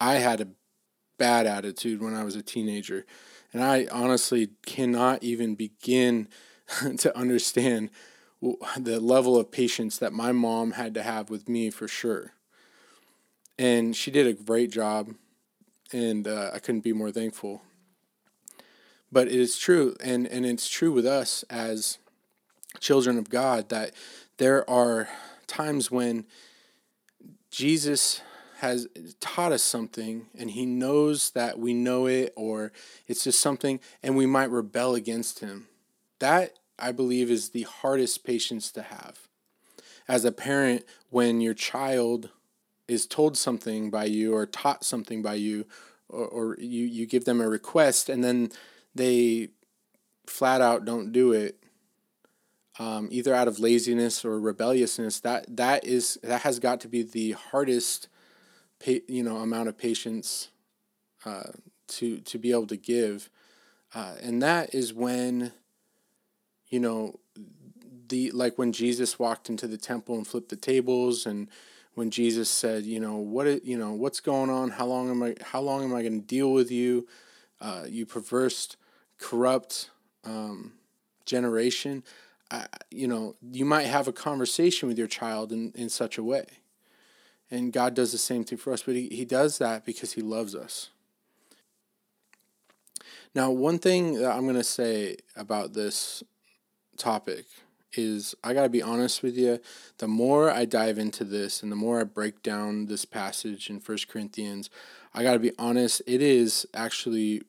I 0.00 0.14
had 0.14 0.40
a 0.40 0.48
bad 1.18 1.46
attitude 1.46 2.02
when 2.02 2.14
I 2.14 2.24
was 2.24 2.36
a 2.36 2.42
teenager, 2.42 3.06
and 3.52 3.62
I 3.62 3.86
honestly 3.90 4.50
cannot 4.66 5.22
even 5.22 5.54
begin 5.54 6.28
to 6.98 7.16
understand 7.16 7.90
the 8.40 9.00
level 9.00 9.36
of 9.36 9.50
patience 9.50 9.98
that 9.98 10.12
my 10.12 10.32
mom 10.32 10.72
had 10.72 10.94
to 10.94 11.02
have 11.02 11.30
with 11.30 11.48
me 11.48 11.70
for 11.70 11.86
sure. 11.86 12.32
And 13.58 13.94
she 13.94 14.10
did 14.10 14.26
a 14.26 14.32
great 14.32 14.70
job 14.70 15.14
and 15.92 16.26
uh, 16.26 16.50
I 16.54 16.58
couldn't 16.58 16.82
be 16.82 16.92
more 16.92 17.10
thankful. 17.10 17.62
But 19.12 19.26
it 19.26 19.34
is 19.34 19.58
true, 19.58 19.96
and, 20.00 20.26
and 20.26 20.46
it's 20.46 20.68
true 20.68 20.92
with 20.92 21.04
us 21.04 21.44
as 21.50 21.98
children 22.78 23.18
of 23.18 23.28
God 23.28 23.68
that 23.70 23.92
there 24.36 24.68
are 24.70 25.08
times 25.48 25.90
when 25.90 26.26
Jesus 27.50 28.22
has 28.58 28.86
taught 29.18 29.52
us 29.52 29.62
something 29.62 30.26
and 30.38 30.50
he 30.50 30.64
knows 30.66 31.30
that 31.30 31.58
we 31.58 31.74
know 31.74 32.06
it 32.06 32.32
or 32.36 32.72
it's 33.08 33.24
just 33.24 33.40
something 33.40 33.80
and 34.02 34.16
we 34.16 34.26
might 34.26 34.50
rebel 34.50 34.94
against 34.94 35.40
him. 35.40 35.66
That, 36.20 36.58
I 36.80 36.92
believe, 36.92 37.30
is 37.30 37.50
the 37.50 37.62
hardest 37.62 38.24
patience 38.24 38.70
to 38.72 38.82
have. 38.82 39.28
As 40.08 40.24
a 40.24 40.32
parent, 40.32 40.84
when 41.10 41.40
your 41.40 41.54
child 41.54 42.30
is 42.88 43.06
told 43.06 43.36
something 43.36 43.88
by 43.88 44.04
you 44.04 44.34
or 44.34 44.44
taught 44.46 44.84
something 44.84 45.22
by 45.22 45.34
you 45.34 45.64
or, 46.08 46.26
or 46.26 46.56
you, 46.58 46.84
you 46.84 47.06
give 47.06 47.24
them 47.24 47.40
a 47.40 47.48
request 47.48 48.08
and 48.08 48.24
then 48.24 48.50
they 48.94 49.48
flat 50.26 50.60
out 50.60 50.84
don't 50.84 51.12
do 51.12 51.32
it 51.32 51.56
um, 52.80 53.08
either 53.10 53.34
out 53.34 53.46
of 53.46 53.60
laziness 53.60 54.24
or 54.24 54.40
rebelliousness 54.40 55.20
that 55.20 55.44
that 55.56 55.84
is 55.84 56.18
that 56.22 56.42
has 56.42 56.58
got 56.58 56.80
to 56.80 56.88
be 56.88 57.02
the 57.02 57.32
hardest 57.32 58.08
pa- 58.84 59.04
you 59.06 59.22
know 59.22 59.36
amount 59.36 59.68
of 59.68 59.78
patience 59.78 60.48
uh, 61.24 61.50
to 61.86 62.18
to 62.20 62.38
be 62.38 62.50
able 62.50 62.66
to 62.66 62.76
give 62.76 63.30
uh, 63.94 64.14
and 64.20 64.42
that 64.42 64.74
is 64.74 64.92
when 64.92 65.52
you 66.70 66.80
know 66.80 67.18
the 68.08 68.30
like 68.32 68.58
when 68.58 68.72
Jesus 68.72 69.18
walked 69.18 69.48
into 69.48 69.66
the 69.66 69.76
temple 69.76 70.16
and 70.16 70.26
flipped 70.26 70.48
the 70.48 70.56
tables 70.56 71.26
and 71.26 71.48
when 71.94 72.10
Jesus 72.10 72.48
said, 72.48 72.84
you 72.84 73.00
know, 73.00 73.16
what 73.16 73.64
you 73.64 73.76
know, 73.76 73.92
what's 73.92 74.20
going 74.20 74.50
on? 74.50 74.70
How 74.70 74.86
long 74.86 75.10
am 75.10 75.22
I 75.22 75.34
how 75.42 75.60
long 75.60 75.84
am 75.84 75.94
I 75.94 76.02
going 76.02 76.20
to 76.20 76.26
deal 76.26 76.52
with 76.52 76.70
you? 76.70 77.06
Uh, 77.60 77.84
you 77.88 78.06
perverse, 78.06 78.76
corrupt 79.18 79.90
um, 80.24 80.72
generation. 81.26 82.02
I, 82.50 82.66
you 82.90 83.06
know, 83.06 83.34
you 83.52 83.64
might 83.64 83.86
have 83.86 84.08
a 84.08 84.12
conversation 84.12 84.88
with 84.88 84.98
your 84.98 85.06
child 85.06 85.52
in, 85.52 85.72
in 85.74 85.88
such 85.88 86.16
a 86.16 86.22
way. 86.22 86.46
And 87.50 87.72
God 87.72 87.94
does 87.94 88.12
the 88.12 88.18
same 88.18 88.44
thing 88.44 88.58
for 88.58 88.72
us, 88.72 88.82
but 88.82 88.94
he, 88.94 89.08
he 89.08 89.24
does 89.24 89.58
that 89.58 89.84
because 89.84 90.12
he 90.12 90.22
loves 90.22 90.54
us. 90.54 90.90
Now, 93.34 93.50
one 93.50 93.78
thing 93.78 94.14
that 94.14 94.32
I'm 94.32 94.44
going 94.44 94.54
to 94.54 94.64
say 94.64 95.18
about 95.36 95.74
this 95.74 96.24
topic 97.00 97.46
is 97.94 98.34
I 98.44 98.54
got 98.54 98.62
to 98.62 98.68
be 98.68 98.82
honest 98.82 99.22
with 99.22 99.36
you. 99.36 99.58
The 99.98 100.06
more 100.06 100.50
I 100.50 100.64
dive 100.64 100.98
into 100.98 101.24
this 101.24 101.62
and 101.62 101.72
the 101.72 101.76
more 101.76 102.00
I 102.00 102.04
break 102.04 102.42
down 102.42 102.86
this 102.86 103.04
passage 103.04 103.68
in 103.68 103.80
First 103.80 104.08
Corinthians, 104.08 104.70
I 105.12 105.22
got 105.22 105.32
to 105.32 105.38
be 105.38 105.52
honest, 105.58 106.02
it 106.06 106.22
is 106.22 106.66
actually 106.72 107.42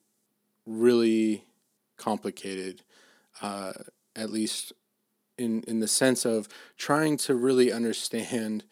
really 0.65 1.45
complicated, 1.97 2.81
uh, 3.41 3.73
at 4.15 4.31
least 4.31 4.73
in, 5.37 5.63
in 5.67 5.79
the 5.79 5.87
sense 5.87 6.25
of 6.25 6.47
trying 6.77 7.17
to 7.17 7.35
really 7.35 7.71
understand 7.71 8.63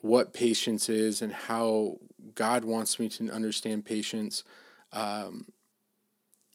what 0.00 0.32
patience 0.32 0.88
is 0.88 1.20
and 1.20 1.32
how 1.32 1.98
God 2.34 2.64
wants 2.64 2.98
me 2.98 3.08
to 3.10 3.30
understand 3.30 3.84
patience, 3.84 4.44
um, 4.92 5.46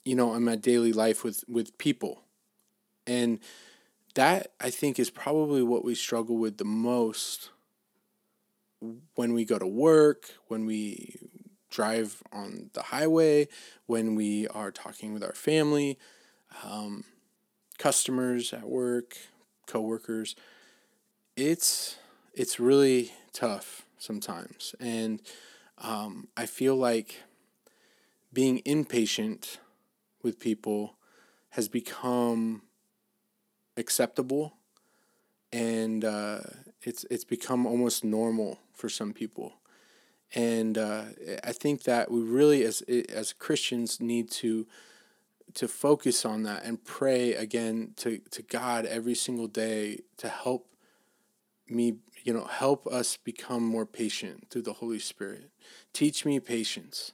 you 0.04 0.16
know, 0.16 0.34
in 0.34 0.44
my 0.44 0.56
daily 0.56 0.94
life 0.94 1.24
with, 1.24 1.44
with 1.48 1.78
people. 1.78 2.25
And 3.08 3.40
that 4.16 4.54
I 4.60 4.70
think 4.70 4.98
is 5.00 5.10
probably 5.10 5.62
what 5.62 5.84
we 5.84 5.96
struggle 5.96 6.38
with 6.38 6.58
the 6.58 6.66
most 6.66 7.50
when 9.16 9.34
we 9.34 9.46
go 9.46 9.58
to 9.58 9.68
work, 9.68 10.32
when 10.48 10.66
we 10.66 11.18
drive 11.70 12.22
on 12.32 12.70
the 12.74 12.84
highway, 12.84 13.48
when 13.86 14.16
we 14.16 14.48
are 14.48 14.72
talking 14.72 15.14
with 15.14 15.24
our 15.24 15.34
family, 15.34 15.98
um, 16.64 17.04
customers 17.78 18.54
at 18.54 18.68
work, 18.68 19.18
coworkers. 19.68 20.36
It's 21.36 21.98
it's 22.34 22.60
really 22.60 23.12
tough 23.34 23.86
sometimes, 23.98 24.76
and 24.80 25.22
um, 25.78 26.28
I 26.38 26.46
feel 26.46 26.76
like 26.76 27.24
being 28.32 28.62
impatient 28.66 29.60
with 30.22 30.40
people 30.40 30.96
has 31.52 31.68
become 31.68 32.62
acceptable, 33.78 34.54
and 35.52 36.04
uh, 36.04 36.40
it's 36.82 37.06
it's 37.10 37.24
become 37.26 37.66
almost 37.66 38.04
normal 38.04 38.60
for 38.74 38.90
some 38.90 39.14
people. 39.14 39.54
And 40.34 40.78
uh, 40.78 41.04
I 41.44 41.52
think 41.52 41.84
that 41.84 42.12
we 42.12 42.22
really, 42.22 42.64
as 42.64 42.82
as 42.82 43.34
Christians, 43.34 44.00
need 44.02 44.30
to 44.32 44.68
to 45.56 45.68
focus 45.68 46.26
on 46.26 46.44
that 46.44 46.64
and 46.66 46.84
pray 46.84 47.34
again 47.34 47.94
to, 47.98 48.20
to 48.32 48.42
God 48.42 48.86
every 48.86 49.16
single 49.16 49.48
day 49.48 50.00
to 50.18 50.28
help 50.28 50.68
me, 51.68 51.98
you 52.24 52.34
know, 52.34 52.46
help 52.46 52.86
us 52.88 53.18
become 53.18 53.64
more 53.64 53.86
patient 53.86 54.48
through 54.50 54.64
the 54.64 54.74
Holy 54.74 55.00
Spirit. 55.00 55.50
Teach 55.94 56.26
me 56.26 56.40
patience, 56.40 57.14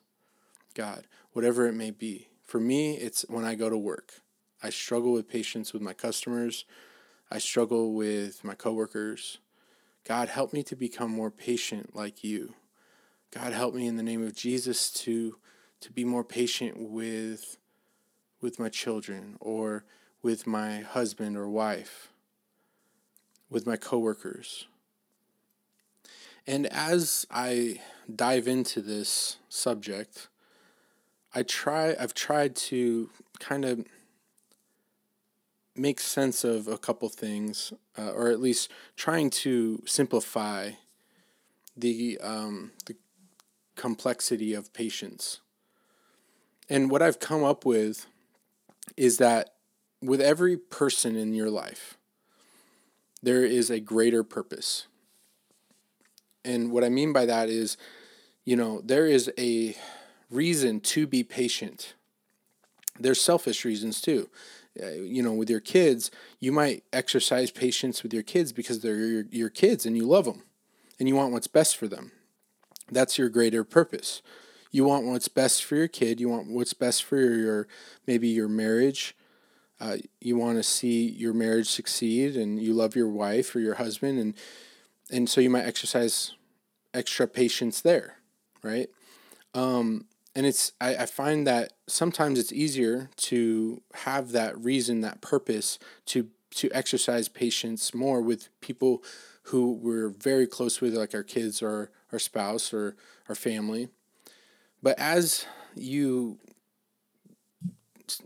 God, 0.73 1.07
whatever 1.33 1.67
it 1.67 1.73
may 1.73 1.91
be. 1.91 2.29
For 2.43 2.59
me, 2.59 2.95
it's 2.95 3.23
when 3.29 3.45
I 3.45 3.55
go 3.55 3.69
to 3.69 3.77
work. 3.77 4.21
I 4.63 4.69
struggle 4.69 5.13
with 5.13 5.27
patience 5.27 5.73
with 5.73 5.81
my 5.81 5.93
customers. 5.93 6.65
I 7.31 7.39
struggle 7.39 7.93
with 7.93 8.43
my 8.43 8.53
coworkers. 8.53 9.39
God, 10.03 10.29
help 10.29 10.53
me 10.53 10.63
to 10.63 10.75
become 10.75 11.11
more 11.11 11.31
patient 11.31 11.95
like 11.95 12.23
you. 12.23 12.53
God, 13.31 13.53
help 13.53 13.73
me 13.73 13.87
in 13.87 13.95
the 13.97 14.03
name 14.03 14.23
of 14.23 14.35
Jesus 14.35 14.91
to 14.91 15.37
to 15.79 15.91
be 15.91 16.03
more 16.03 16.23
patient 16.23 16.77
with 16.77 17.57
with 18.41 18.59
my 18.59 18.69
children 18.69 19.37
or 19.39 19.85
with 20.21 20.45
my 20.45 20.81
husband 20.81 21.37
or 21.37 21.47
wife, 21.47 22.09
with 23.49 23.65
my 23.65 23.77
coworkers. 23.77 24.67
And 26.45 26.67
as 26.67 27.25
I 27.31 27.81
dive 28.13 28.47
into 28.47 28.81
this 28.81 29.37
subject, 29.47 30.27
I 31.33 31.43
try 31.43 31.95
I've 31.99 32.13
tried 32.13 32.55
to 32.57 33.09
kind 33.39 33.63
of 33.63 33.85
make 35.75 35.99
sense 35.99 36.43
of 36.43 36.67
a 36.67 36.77
couple 36.77 37.09
things, 37.09 37.73
uh, 37.97 38.11
or 38.11 38.29
at 38.29 38.39
least 38.39 38.71
trying 38.95 39.29
to 39.29 39.81
simplify 39.85 40.71
the 41.75 42.19
um, 42.21 42.71
the 42.85 42.95
complexity 43.75 44.53
of 44.53 44.73
patience. 44.73 45.39
And 46.69 46.89
what 46.89 47.01
I've 47.01 47.19
come 47.19 47.43
up 47.43 47.65
with 47.65 48.05
is 48.95 49.17
that 49.17 49.55
with 50.01 50.21
every 50.21 50.57
person 50.57 51.15
in 51.15 51.33
your 51.33 51.49
life, 51.49 51.97
there 53.21 53.43
is 53.43 53.69
a 53.69 53.79
greater 53.79 54.23
purpose. 54.23 54.87
And 56.43 56.71
what 56.71 56.83
I 56.83 56.89
mean 56.89 57.13
by 57.13 57.25
that 57.25 57.49
is, 57.49 57.77
you 58.45 58.55
know, 58.55 58.81
there 58.83 59.05
is 59.05 59.31
a 59.37 59.75
reason 60.29 60.79
to 60.79 61.05
be 61.05 61.23
patient. 61.23 61.93
There's 62.99 63.21
selfish 63.21 63.63
reasons 63.63 64.01
too. 64.01 64.29
Uh, 64.81 64.91
you 64.91 65.21
know, 65.21 65.33
with 65.33 65.49
your 65.49 65.59
kids, 65.59 66.11
you 66.39 66.51
might 66.51 66.83
exercise 66.93 67.51
patience 67.51 68.03
with 68.03 68.13
your 68.13 68.23
kids 68.23 68.53
because 68.53 68.79
they're 68.79 68.95
your, 68.95 69.25
your 69.29 69.49
kids 69.49 69.85
and 69.85 69.97
you 69.97 70.05
love 70.05 70.25
them 70.25 70.43
and 70.99 71.09
you 71.09 71.15
want 71.15 71.33
what's 71.33 71.47
best 71.47 71.75
for 71.75 71.87
them. 71.87 72.11
That's 72.89 73.17
your 73.17 73.29
greater 73.29 73.63
purpose. 73.63 74.21
You 74.71 74.85
want 74.85 75.05
what's 75.05 75.27
best 75.27 75.63
for 75.63 75.75
your 75.75 75.87
kid. 75.87 76.19
You 76.19 76.29
want 76.29 76.47
what's 76.47 76.73
best 76.73 77.03
for 77.03 77.17
your, 77.17 77.35
your 77.35 77.67
maybe 78.07 78.29
your 78.29 78.47
marriage. 78.47 79.15
Uh, 79.79 79.97
you 80.19 80.37
want 80.37 80.57
to 80.57 80.63
see 80.63 81.09
your 81.09 81.33
marriage 81.33 81.67
succeed, 81.67 82.37
and 82.37 82.61
you 82.61 82.71
love 82.71 82.95
your 82.95 83.09
wife 83.09 83.55
or 83.55 83.59
your 83.59 83.75
husband, 83.75 84.19
and 84.19 84.35
and 85.09 85.27
so 85.27 85.41
you 85.41 85.49
might 85.49 85.65
exercise 85.65 86.35
extra 86.93 87.27
patience 87.27 87.81
there, 87.81 88.17
right? 88.61 88.89
Um, 89.55 90.05
and 90.35 90.45
it's 90.45 90.71
I, 90.79 90.95
I 90.95 91.05
find 91.05 91.45
that 91.47 91.73
sometimes 91.88 92.39
it's 92.39 92.53
easier 92.53 93.09
to 93.17 93.81
have 93.93 94.31
that 94.31 94.57
reason, 94.57 95.01
that 95.01 95.21
purpose 95.21 95.79
to 96.07 96.29
to 96.55 96.69
exercise 96.73 97.29
patience 97.29 97.93
more 97.93 98.21
with 98.21 98.50
people 98.59 99.03
who 99.43 99.73
we're 99.73 100.09
very 100.09 100.47
close 100.47 100.81
with, 100.81 100.93
like 100.95 101.13
our 101.13 101.23
kids 101.23 101.61
or 101.61 101.91
our 102.11 102.19
spouse 102.19 102.73
or 102.73 102.95
our 103.29 103.35
family. 103.35 103.89
But 104.83 105.00
as 105.00 105.45
you 105.75 106.39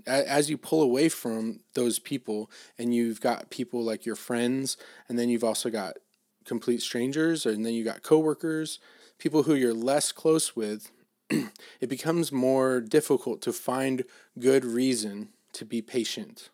as 0.08 0.50
you 0.50 0.58
pull 0.58 0.82
away 0.82 1.10
from 1.10 1.60
those 1.76 2.00
people 2.00 2.50
and 2.78 2.94
you've 2.94 3.22
got 3.22 3.52
people 3.52 3.84
like 3.84 4.04
your 4.06 4.16
friends 4.16 4.78
and 5.08 5.20
then 5.20 5.30
you've 5.30 5.44
also 5.44 5.70
got 5.70 5.98
complete 6.44 6.82
strangers 6.82 7.46
and 7.46 7.64
then 7.64 7.74
you 7.74 7.84
got 7.84 8.02
coworkers, 8.02 8.80
people 9.20 9.44
who 9.44 9.54
you're 9.54 9.76
less 9.76 10.12
close 10.12 10.56
with, 10.56 10.92
it 11.30 11.90
becomes 11.90 12.32
more 12.32 12.82
difficult 12.82 13.42
to 13.42 13.54
find 13.54 14.04
good 14.40 14.66
reason 14.66 15.30
to 15.54 15.66
be 15.66 15.82
patient. 15.82 16.50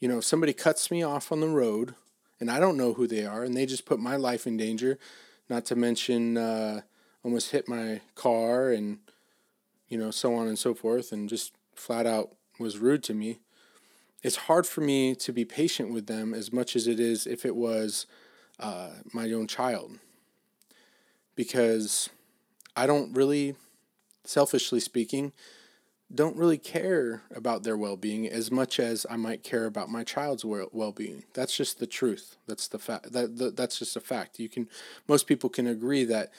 You 0.00 0.08
know, 0.08 0.18
if 0.18 0.24
somebody 0.24 0.52
cuts 0.52 0.90
me 0.90 1.02
off 1.02 1.30
on 1.30 1.40
the 1.40 1.48
road 1.48 1.94
and 2.40 2.50
I 2.50 2.58
don't 2.58 2.76
know 2.76 2.94
who 2.94 3.06
they 3.06 3.24
are 3.24 3.44
and 3.44 3.56
they 3.56 3.66
just 3.66 3.86
put 3.86 4.00
my 4.00 4.16
life 4.16 4.46
in 4.46 4.56
danger, 4.56 4.98
not 5.48 5.64
to 5.66 5.76
mention 5.76 6.36
uh, 6.36 6.80
almost 7.24 7.50
hit 7.50 7.68
my 7.68 8.00
car 8.14 8.70
and 8.70 8.98
you 9.88 9.98
know 9.98 10.10
so 10.10 10.34
on 10.34 10.48
and 10.48 10.58
so 10.58 10.74
forth 10.74 11.12
and 11.12 11.28
just 11.28 11.52
flat 11.74 12.06
out 12.06 12.32
was 12.58 12.78
rude 12.78 13.02
to 13.02 13.14
me 13.14 13.38
it's 14.22 14.36
hard 14.36 14.66
for 14.66 14.80
me 14.80 15.14
to 15.14 15.32
be 15.32 15.44
patient 15.44 15.92
with 15.92 16.06
them 16.06 16.32
as 16.32 16.52
much 16.52 16.76
as 16.76 16.86
it 16.86 17.00
is 17.00 17.26
if 17.26 17.44
it 17.44 17.56
was 17.56 18.06
uh, 18.60 18.90
my 19.12 19.30
own 19.32 19.46
child 19.46 19.98
because 21.34 22.08
i 22.76 22.86
don't 22.86 23.12
really 23.14 23.54
selfishly 24.24 24.80
speaking 24.80 25.32
don't 26.14 26.36
really 26.36 26.58
care 26.58 27.22
about 27.34 27.62
their 27.62 27.76
well-being 27.76 28.28
as 28.28 28.50
much 28.50 28.78
as 28.78 29.06
I 29.08 29.16
might 29.16 29.42
care 29.42 29.64
about 29.64 29.88
my 29.88 30.04
child's 30.04 30.44
well-being. 30.44 31.24
That's 31.32 31.56
just 31.56 31.78
the 31.78 31.86
truth. 31.86 32.36
That's 32.46 32.68
the 32.68 32.78
fact. 32.78 33.12
That, 33.12 33.38
that 33.38 33.56
that's 33.56 33.78
just 33.78 33.96
a 33.96 34.00
fact. 34.00 34.38
You 34.38 34.48
can 34.48 34.68
most 35.08 35.26
people 35.26 35.48
can 35.48 35.66
agree 35.66 36.04
that 36.04 36.30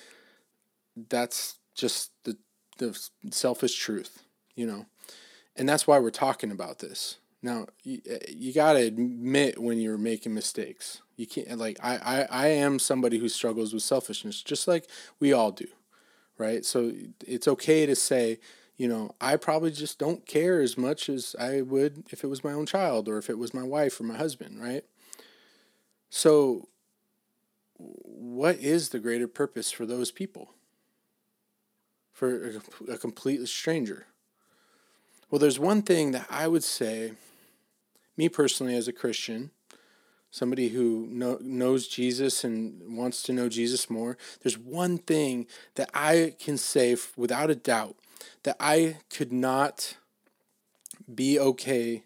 that's 1.10 1.56
just 1.74 2.12
the 2.24 2.38
the 2.78 3.00
selfish 3.32 3.76
truth, 3.76 4.24
you 4.56 4.68
know. 4.68 4.86
And 5.56 5.68
that's 5.68 5.88
why 5.88 6.00
we're 6.00 6.12
talking 6.12 6.52
about 6.52 6.80
this. 6.80 7.18
Now, 7.42 7.64
eh, 7.64 7.66
you, 7.84 8.02
you 8.30 8.54
got 8.54 8.74
to 8.74 8.80
admit 8.80 9.62
when 9.62 9.80
you're 9.80 9.98
making 9.98 10.34
mistakes. 10.34 11.02
You 11.18 11.28
can't 11.28 11.58
like 11.58 11.80
I, 11.82 11.98
I 11.98 12.28
I 12.30 12.48
am 12.48 12.78
somebody 12.78 13.18
who 13.18 13.30
struggles 13.30 13.74
with 13.74 13.84
selfishness 13.84 14.44
just 14.44 14.68
like 14.68 14.88
we 15.20 15.34
all 15.34 15.52
do. 15.52 15.68
Right? 16.38 16.66
So 16.66 16.92
it's 17.26 17.48
okay 17.48 17.86
to 17.86 17.96
say 17.96 18.40
you 18.76 18.88
know, 18.88 19.16
I 19.22 19.38
probably 19.38 19.72
just 19.72 20.00
don't 20.00 20.26
care 20.26 20.60
as 20.60 20.78
much 20.78 21.08
as 21.10 21.36
I 21.40 21.62
would 21.62 22.06
if 22.10 22.24
it 22.24 22.28
was 22.28 22.44
my 22.44 22.54
own 22.54 22.66
child 22.66 23.08
or 23.08 23.18
if 23.18 23.30
it 23.30 23.38
was 23.38 23.54
my 23.54 23.64
wife 23.64 24.00
or 24.00 24.04
my 24.04 24.18
husband, 24.18 24.62
right? 24.62 24.84
So, 26.10 26.70
what 27.78 28.58
is 28.58 28.90
the 28.90 29.00
greater 29.00 29.28
purpose 29.28 29.72
for 29.72 29.86
those 29.86 30.12
people? 30.12 30.50
For 32.12 32.60
a, 32.88 32.94
a 32.94 32.98
complete 32.98 33.48
stranger? 33.48 34.08
Well, 35.30 35.40
there's 35.40 35.60
one 35.60 35.82
thing 35.82 36.12
that 36.12 36.28
I 36.30 36.48
would 36.48 36.64
say, 36.64 37.14
me 38.18 38.30
personally 38.30 38.76
as 38.76 38.88
a 38.88 38.94
Christian, 38.94 39.52
somebody 40.34 40.70
who 40.70 41.06
know, 41.12 41.38
knows 41.42 41.88
Jesus 41.88 42.44
and 42.44 42.98
wants 42.98 43.22
to 43.22 43.32
know 43.32 43.48
Jesus 43.48 43.88
more, 43.88 44.18
there's 44.42 44.58
one 44.58 44.98
thing 44.98 45.46
that 45.76 45.92
I 45.94 46.34
can 46.40 46.58
say 46.58 46.98
without 47.16 47.52
a 47.52 47.56
doubt 47.56 47.96
that 48.42 48.56
I 48.60 48.98
could 49.12 49.32
not 49.32 49.96
be 51.14 51.40
okay 51.40 52.06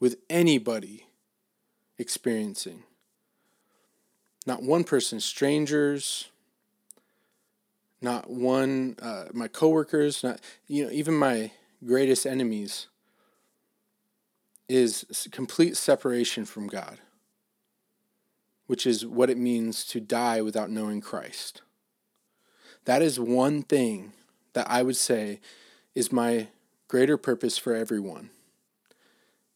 with 0.00 0.16
anybody 0.28 1.06
experiencing. 1.98 2.82
Not 4.44 4.64
one 4.64 4.82
person, 4.82 5.20
strangers, 5.20 6.30
not 8.02 8.28
one, 8.28 8.96
uh, 9.00 9.26
my 9.32 9.46
coworkers, 9.46 10.24
not, 10.24 10.40
you 10.66 10.84
know, 10.84 10.90
even 10.90 11.14
my 11.14 11.52
greatest 11.86 12.26
enemies 12.26 12.88
is 14.68 15.28
complete 15.30 15.76
separation 15.76 16.44
from 16.44 16.66
God, 16.66 16.98
which 18.68 18.86
is 18.86 19.04
what 19.04 19.30
it 19.30 19.38
means 19.38 19.84
to 19.86 19.98
die 19.98 20.42
without 20.42 20.70
knowing 20.70 21.00
Christ. 21.00 21.62
That 22.84 23.00
is 23.02 23.18
one 23.18 23.62
thing 23.62 24.12
that 24.52 24.70
I 24.70 24.82
would 24.82 24.96
say 24.96 25.40
is 25.94 26.12
my 26.12 26.48
greater 26.86 27.16
purpose 27.16 27.56
for 27.56 27.74
everyone. 27.74 28.28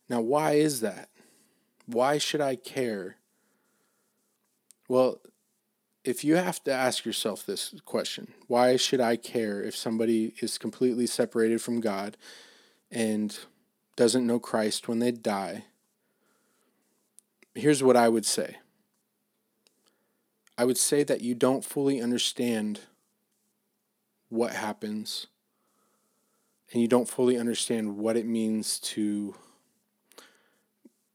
Now, 0.08 0.22
why 0.22 0.52
is 0.52 0.80
that? 0.80 1.10
Why 1.84 2.16
should 2.16 2.40
I 2.40 2.56
care? 2.56 3.16
Well, 4.88 5.20
if 6.04 6.24
you 6.24 6.36
have 6.36 6.64
to 6.64 6.72
ask 6.72 7.04
yourself 7.04 7.44
this 7.44 7.74
question, 7.84 8.32
why 8.48 8.76
should 8.76 9.00
I 9.00 9.16
care 9.16 9.62
if 9.62 9.76
somebody 9.76 10.34
is 10.40 10.56
completely 10.56 11.06
separated 11.06 11.60
from 11.60 11.80
God 11.80 12.16
and 12.90 13.38
doesn't 13.94 14.26
know 14.26 14.38
Christ 14.38 14.88
when 14.88 15.00
they 15.00 15.12
die? 15.12 15.64
Here's 17.54 17.82
what 17.82 17.96
I 17.96 18.08
would 18.08 18.24
say 18.24 18.56
I 20.56 20.64
would 20.64 20.78
say 20.78 21.02
that 21.04 21.20
you 21.20 21.34
don't 21.34 21.64
fully 21.64 22.00
understand 22.00 22.80
what 24.28 24.52
happens 24.52 25.26
and 26.72 26.80
you 26.80 26.88
don't 26.88 27.08
fully 27.08 27.38
understand 27.38 27.98
what 27.98 28.16
it 28.16 28.26
means 28.26 28.78
to 28.80 29.34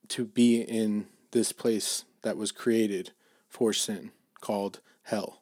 to 0.10 0.24
be 0.24 0.62
in 0.62 1.08
this 1.32 1.52
place 1.52 2.06
that 2.22 2.38
was 2.38 2.52
created 2.52 3.12
for 3.50 3.74
sin 3.74 4.12
called 4.40 4.80
hell. 5.04 5.42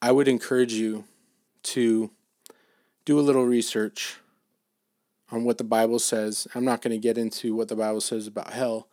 I 0.00 0.12
would 0.12 0.28
encourage 0.28 0.74
you 0.74 1.04
to 1.64 2.10
do 3.04 3.18
a 3.18 3.22
little 3.22 3.44
research 3.44 4.18
on 5.32 5.44
what 5.44 5.58
the 5.58 5.64
Bible 5.64 5.98
says. 5.98 6.46
I'm 6.54 6.64
not 6.64 6.80
going 6.80 6.92
to 6.92 7.02
get 7.02 7.18
into 7.18 7.56
what 7.56 7.68
the 7.68 7.74
Bible 7.74 8.00
says 8.00 8.28
about 8.28 8.52
hell, 8.52 8.86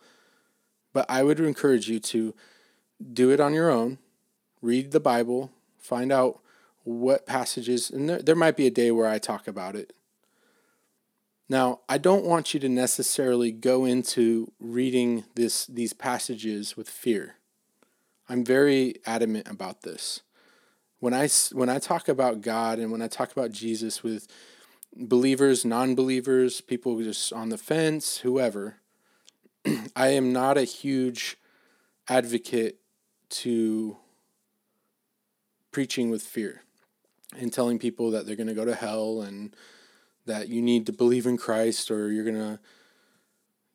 but 0.92 1.06
I 1.08 1.22
would 1.22 1.38
encourage 1.38 1.88
you 1.88 2.00
to 2.00 2.34
do 3.12 3.30
it 3.30 3.40
on 3.40 3.52
your 3.54 3.70
own. 3.70 3.98
Read 4.62 4.92
the 4.92 5.00
Bible, 5.00 5.52
find 5.78 6.10
out 6.10 6.40
what 6.84 7.26
passages, 7.26 7.90
and 7.90 8.08
there, 8.08 8.22
there 8.22 8.36
might 8.36 8.56
be 8.56 8.66
a 8.66 8.70
day 8.70 8.90
where 8.90 9.08
I 9.08 9.18
talk 9.18 9.48
about 9.48 9.74
it. 9.74 9.92
Now, 11.48 11.80
I 11.88 11.98
don't 11.98 12.24
want 12.24 12.54
you 12.54 12.60
to 12.60 12.68
necessarily 12.68 13.52
go 13.52 13.84
into 13.84 14.52
reading 14.58 15.24
this 15.34 15.66
these 15.66 15.92
passages 15.92 16.76
with 16.76 16.88
fear. 16.88 17.36
I'm 18.28 18.44
very 18.44 18.96
adamant 19.06 19.48
about 19.48 19.82
this. 19.82 20.22
When 20.98 21.14
I 21.14 21.28
when 21.52 21.68
I 21.68 21.78
talk 21.78 22.08
about 22.08 22.40
God 22.40 22.78
and 22.78 22.90
when 22.90 23.02
I 23.02 23.08
talk 23.08 23.30
about 23.30 23.52
Jesus 23.52 24.02
with 24.02 24.26
believers, 24.96 25.64
non-believers, 25.64 26.60
people 26.60 27.00
just 27.00 27.32
on 27.32 27.50
the 27.50 27.58
fence, 27.58 28.18
whoever, 28.18 28.76
I 29.96 30.08
am 30.08 30.32
not 30.32 30.58
a 30.58 30.64
huge 30.64 31.36
advocate 32.08 32.80
to 33.28 33.96
preaching 35.70 36.10
with 36.10 36.22
fear 36.22 36.62
and 37.36 37.52
telling 37.52 37.78
people 37.78 38.10
that 38.10 38.26
they're 38.26 38.36
going 38.36 38.46
to 38.46 38.54
go 38.54 38.64
to 38.64 38.74
hell 38.74 39.20
and 39.20 39.54
that 40.26 40.48
you 40.48 40.62
need 40.62 40.86
to 40.86 40.92
believe 40.92 41.26
in 41.26 41.36
Christ 41.36 41.90
or 41.90 42.10
you're 42.10 42.24
going 42.24 42.36
to 42.36 42.58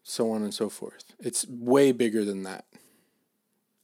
so 0.03 0.31
on 0.31 0.43
and 0.43 0.53
so 0.53 0.69
forth. 0.69 1.13
It's 1.19 1.45
way 1.47 1.91
bigger 1.91 2.25
than 2.25 2.43
that. 2.43 2.65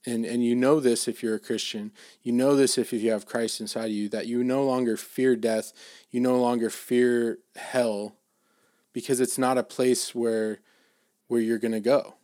And 0.05 0.25
and 0.25 0.43
you 0.43 0.55
know 0.55 0.79
this 0.79 1.07
if 1.07 1.21
you're 1.21 1.35
a 1.35 1.39
Christian. 1.39 1.91
You 2.23 2.31
know 2.31 2.55
this 2.55 2.77
if, 2.77 2.93
you 2.93 3.11
have 3.11 3.25
Christ 3.25 3.59
inside 3.59 3.85
of 3.85 3.91
you 3.91 4.07
that 4.09 4.25
you 4.25 4.43
no 4.43 4.63
longer 4.63 4.95
fear 4.95 5.35
death, 5.35 5.73
you 6.09 6.21
no 6.21 6.39
longer 6.39 6.69
fear 6.69 7.39
hell 7.55 8.15
because 8.93 9.19
it's 9.19 9.37
not 9.37 9.57
a 9.57 9.63
place 9.63 10.15
where 10.15 10.59
where 11.27 11.41
you're 11.41 11.57
going 11.57 11.73
to 11.73 11.81
go. 11.81 12.15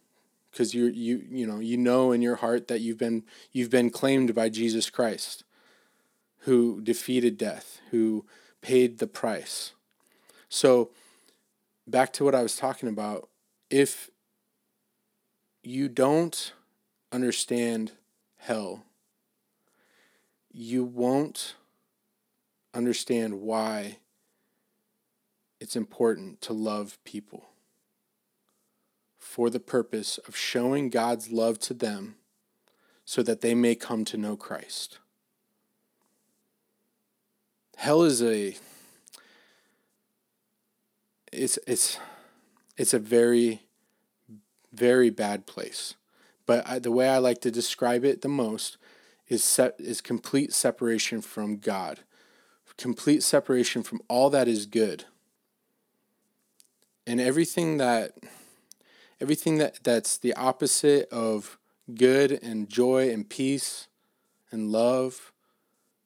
Cuz 0.56 0.74
you 0.74 0.86
you 0.86 1.26
you 1.30 1.48
know, 1.48 1.60
you 1.60 1.78
know 1.78 2.12
in 2.12 2.22
your 2.22 2.36
heart 2.38 2.68
that 2.68 2.82
you've 2.82 2.98
been 2.98 3.24
you've 3.52 3.72
been 3.72 3.90
claimed 3.90 4.36
by 4.36 4.50
Jesus 4.50 4.90
Christ 4.90 5.44
who 6.44 6.82
defeated 6.82 7.38
death, 7.38 7.80
who 7.92 8.26
paid 8.62 9.00
the 9.00 9.08
price. 9.08 9.72
So, 10.50 10.92
back 11.88 12.12
to 12.14 12.26
what 12.26 12.36
I 12.36 12.44
was 12.44 12.58
talking 12.58 12.90
about, 12.90 13.30
if 13.70 14.10
you 15.64 15.88
don't 15.88 16.54
understand 17.12 17.94
hell, 18.38 18.84
you 20.52 20.84
won't 20.84 21.56
understand 22.74 23.42
why 23.42 24.00
it's 25.60 25.76
important 25.76 26.42
to 26.42 26.54
love 26.54 26.98
people 27.06 27.46
for 29.34 29.50
the 29.50 29.60
purpose 29.60 30.20
of 30.28 30.36
showing 30.36 30.92
God's 30.92 31.32
love 31.32 31.58
to 31.62 31.74
them 31.74 32.18
so 33.04 33.24
that 33.24 33.42
they 33.42 33.56
may 33.56 33.74
come 33.74 34.06
to 34.06 34.16
know 34.16 34.38
Christ. 34.38 35.00
Hell 37.78 38.04
is 38.04 38.22
a 38.22 38.56
it's 41.32 41.58
it's 41.66 41.98
it's 42.78 42.94
a 42.94 43.00
very 43.00 43.64
very 44.72 45.10
bad 45.10 45.48
place. 45.48 45.96
But 46.46 46.70
I, 46.70 46.78
the 46.78 46.92
way 46.92 47.10
I 47.10 47.18
like 47.18 47.42
to 47.42 47.50
describe 47.50 48.06
it 48.06 48.22
the 48.22 48.30
most 48.30 48.78
is 49.30 49.44
set, 49.44 49.74
is 49.80 50.00
complete 50.00 50.54
separation 50.54 51.22
from 51.22 51.58
God, 51.58 52.02
complete 52.78 53.24
separation 53.24 53.82
from 53.82 54.00
all 54.08 54.30
that 54.30 54.48
is 54.48 54.68
good, 54.68 55.06
and 57.08 57.20
everything 57.20 57.78
that 57.78 58.14
everything 59.24 59.58
that 59.58 59.80
that's 59.84 60.18
the 60.18 60.34
opposite 60.34 61.08
of 61.10 61.58
good 61.96 62.30
and 62.44 62.68
joy 62.68 63.10
and 63.10 63.30
peace 63.30 63.88
and 64.52 64.70
love 64.70 65.32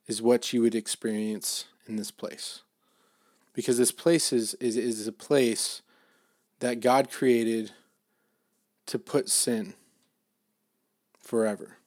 is 0.06 0.22
what 0.22 0.54
you 0.54 0.62
would 0.62 0.76
experience 0.76 1.66
in 1.88 1.96
this 1.96 2.12
place 2.12 2.62
because 3.54 3.80
this 3.80 3.92
place 3.92 4.32
is, 4.32 4.54
is, 4.56 4.78
is 4.78 5.08
a 5.08 5.12
place 5.12 5.82
that 6.60 6.80
God 6.80 7.10
created 7.10 7.72
to 8.86 9.00
put 9.00 9.30
sin 9.30 9.74
forever. 11.20 11.78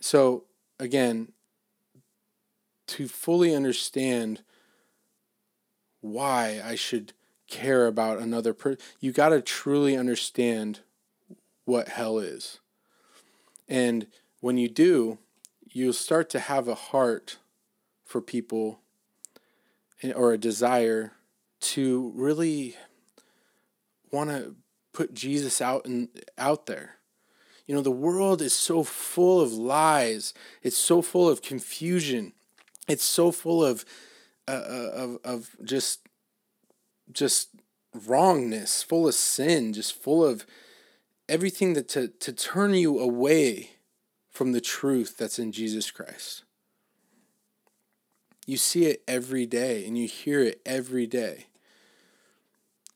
So, 0.00 0.46
again, 0.80 1.30
to 2.88 3.06
fully 3.06 3.54
understand 3.54 4.42
why 6.00 6.60
I 6.64 6.74
should 6.74 7.12
care 7.50 7.86
about 7.86 8.18
another 8.18 8.54
person, 8.54 8.80
you 9.00 9.12
got 9.12 9.30
to 9.30 9.42
truly 9.42 9.96
understand 9.96 10.80
what 11.64 11.88
hell 11.88 12.18
is. 12.18 12.60
And 13.68 14.06
when 14.40 14.56
you 14.56 14.68
do, 14.68 15.18
you'll 15.68 15.92
start 15.92 16.30
to 16.30 16.40
have 16.40 16.68
a 16.68 16.74
heart 16.74 17.38
for 18.04 18.20
people 18.20 18.80
or 20.14 20.32
a 20.32 20.38
desire 20.38 21.12
to 21.60 22.12
really 22.14 22.76
want 24.10 24.30
to 24.30 24.56
put 24.92 25.14
Jesus 25.14 25.60
out 25.60 25.84
and 25.84 26.08
out 26.38 26.66
there. 26.66 26.96
You 27.66 27.74
know, 27.74 27.82
the 27.82 27.90
world 27.90 28.42
is 28.42 28.52
so 28.52 28.82
full 28.82 29.40
of 29.40 29.52
lies. 29.52 30.34
It's 30.62 30.78
so 30.78 31.02
full 31.02 31.28
of 31.28 31.42
confusion. 31.42 32.32
It's 32.88 33.04
so 33.04 33.30
full 33.30 33.64
of 33.64 33.84
uh, 34.48 34.50
uh 34.50 34.90
of 34.92 35.18
of 35.22 35.56
just 35.62 36.00
just 37.12 37.50
wrongness, 37.94 38.82
full 38.82 39.08
of 39.08 39.14
sin, 39.14 39.72
just 39.72 39.94
full 39.94 40.24
of 40.24 40.46
everything 41.28 41.74
that 41.74 41.88
to 41.88 42.08
to 42.08 42.32
turn 42.32 42.74
you 42.74 42.98
away 42.98 43.70
from 44.30 44.52
the 44.52 44.60
truth 44.60 45.16
that's 45.16 45.38
in 45.38 45.52
Jesus 45.52 45.90
Christ. 45.90 46.44
You 48.46 48.56
see 48.56 48.86
it 48.86 49.02
every 49.06 49.46
day 49.46 49.86
and 49.86 49.96
you 49.98 50.08
hear 50.08 50.40
it 50.40 50.60
every 50.64 51.06
day. 51.06 51.46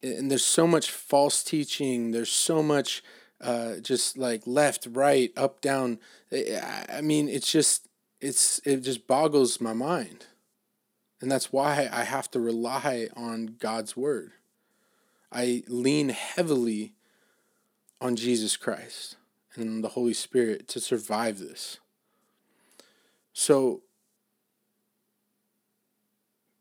And 0.03 0.31
there's 0.31 0.45
so 0.45 0.67
much 0.67 0.91
false 0.91 1.43
teaching, 1.45 2.11
there's 2.11 2.31
so 2.31 2.63
much 2.63 3.03
uh, 3.41 3.77
just 3.77 4.17
like 4.17 4.47
left, 4.47 4.87
right, 4.91 5.33
up, 5.37 5.61
down. 5.61 5.99
I 6.33 7.01
mean, 7.03 7.29
it's 7.29 7.51
just 7.51 7.89
it's 8.21 8.61
it 8.65 8.79
just 8.79 9.07
boggles 9.07 9.61
my 9.61 9.73
mind. 9.75 10.27
And 11.25 11.33
that's 11.33 11.51
why 11.51 11.89
I 11.91 12.05
have 12.05 12.31
to 12.33 12.39
rely 12.39 13.09
on 13.17 13.57
God's 13.59 13.97
word. 13.97 14.33
I 15.33 15.63
lean 15.69 16.11
heavily 16.11 16.93
on 17.99 18.15
Jesus 18.15 18.59
Christ 18.59 19.17
and 19.55 19.83
the 19.83 19.89
Holy 19.89 20.13
Spirit 20.13 20.69
to 20.69 20.81
survive 20.81 21.39
this. 21.39 21.79
So 23.33 23.81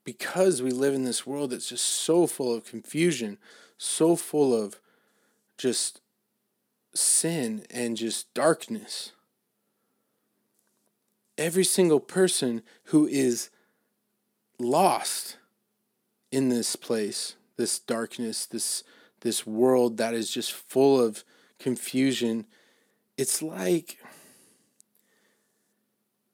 because 0.06 0.62
we 0.62 0.72
live 0.72 0.94
in 0.94 1.04
this 1.04 1.28
world 1.28 1.50
that's 1.50 1.68
just 1.68 1.84
so 1.84 2.26
full 2.26 2.56
of 2.56 2.64
confusion, 2.64 3.40
so 3.78 4.16
full 4.16 4.56
of 4.56 4.80
just 5.58 6.00
sin 6.94 7.66
and 7.70 7.98
just 7.98 8.34
darkness. 8.34 9.12
Every 11.38 11.66
single 11.66 12.00
person 12.00 12.64
who 12.86 13.06
is 13.06 13.50
lost 14.64 15.38
in 16.32 16.50
this 16.50 16.76
place, 16.76 17.36
this 17.58 17.80
darkness, 17.80 18.46
this 18.46 18.84
this 19.22 19.48
world 19.48 19.98
that 19.98 20.14
is 20.14 20.30
just 20.30 20.52
full 20.52 21.00
of 21.00 21.24
confusion, 21.60 22.46
it's 23.18 23.42
like 23.42 23.98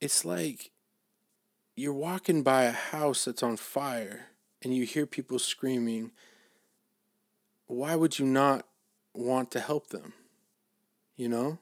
it's 0.01 0.23
like 0.23 0.71
you're 1.75 1.93
walking 1.93 2.43
by 2.43 2.63
a 2.63 2.71
house 2.71 3.25
that's 3.25 3.43
on 3.43 3.57
fire 3.57 4.27
and 4.61 4.75
you 4.75 4.85
hear 4.85 5.05
people 5.05 5.39
screaming, 5.39 6.11
why 7.67 7.95
would 7.95 8.19
you 8.19 8.25
not 8.25 8.65
want 9.13 9.51
to 9.51 9.59
help 9.59 9.87
them? 9.87 10.13
You 11.15 11.29
know? 11.29 11.59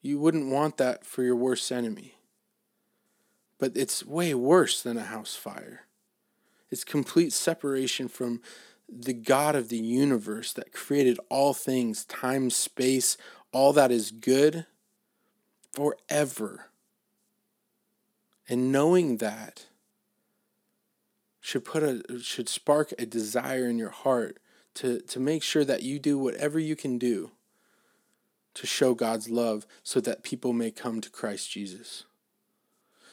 You 0.00 0.18
wouldn't 0.18 0.50
want 0.50 0.78
that 0.78 1.04
for 1.04 1.22
your 1.22 1.36
worst 1.36 1.70
enemy. 1.70 2.14
But 3.58 3.76
it's 3.76 4.04
way 4.04 4.34
worse 4.34 4.82
than 4.82 4.96
a 4.96 5.04
house 5.04 5.36
fire. 5.36 5.82
It's 6.72 6.84
complete 6.84 7.34
separation 7.34 8.08
from 8.08 8.40
the 8.88 9.12
God 9.12 9.54
of 9.54 9.68
the 9.68 9.78
universe 9.78 10.54
that 10.54 10.72
created 10.72 11.20
all 11.28 11.52
things, 11.52 12.06
time, 12.06 12.48
space, 12.48 13.18
all 13.52 13.74
that 13.74 13.92
is 13.92 14.10
good 14.10 14.66
forever. 15.72 16.70
And 18.48 18.72
knowing 18.72 19.18
that 19.18 19.66
should 21.40 21.64
put 21.64 21.82
a 21.82 22.20
should 22.20 22.48
spark 22.48 22.94
a 22.98 23.04
desire 23.04 23.68
in 23.68 23.78
your 23.78 23.90
heart 23.90 24.38
to, 24.74 25.00
to 25.00 25.20
make 25.20 25.42
sure 25.42 25.64
that 25.64 25.82
you 25.82 25.98
do 25.98 26.18
whatever 26.18 26.58
you 26.58 26.74
can 26.74 26.96
do 26.98 27.32
to 28.54 28.66
show 28.66 28.94
God's 28.94 29.28
love 29.28 29.66
so 29.82 30.00
that 30.00 30.22
people 30.22 30.52
may 30.52 30.70
come 30.70 31.02
to 31.02 31.10
Christ 31.10 31.50
Jesus. 31.50 32.04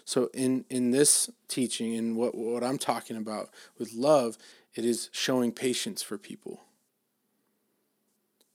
So 0.09 0.31
in 0.33 0.65
in 0.71 0.89
this 0.89 1.29
teaching 1.47 1.95
and 1.95 2.17
what 2.17 2.33
what 2.33 2.63
I'm 2.63 2.79
talking 2.79 3.15
about 3.15 3.51
with 3.77 3.93
love, 3.93 4.39
it 4.73 4.83
is 4.83 5.07
showing 5.11 5.51
patience 5.51 6.01
for 6.01 6.17
people. 6.17 6.61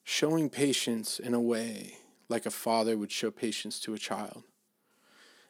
Showing 0.03 0.51
patience 0.51 1.21
in 1.21 1.33
a 1.33 1.41
way 1.41 1.99
like 2.29 2.45
a 2.45 2.51
father 2.51 2.97
would 2.97 3.13
show 3.13 3.31
patience 3.31 3.79
to 3.83 3.95
a 3.95 3.99
child. 3.99 4.43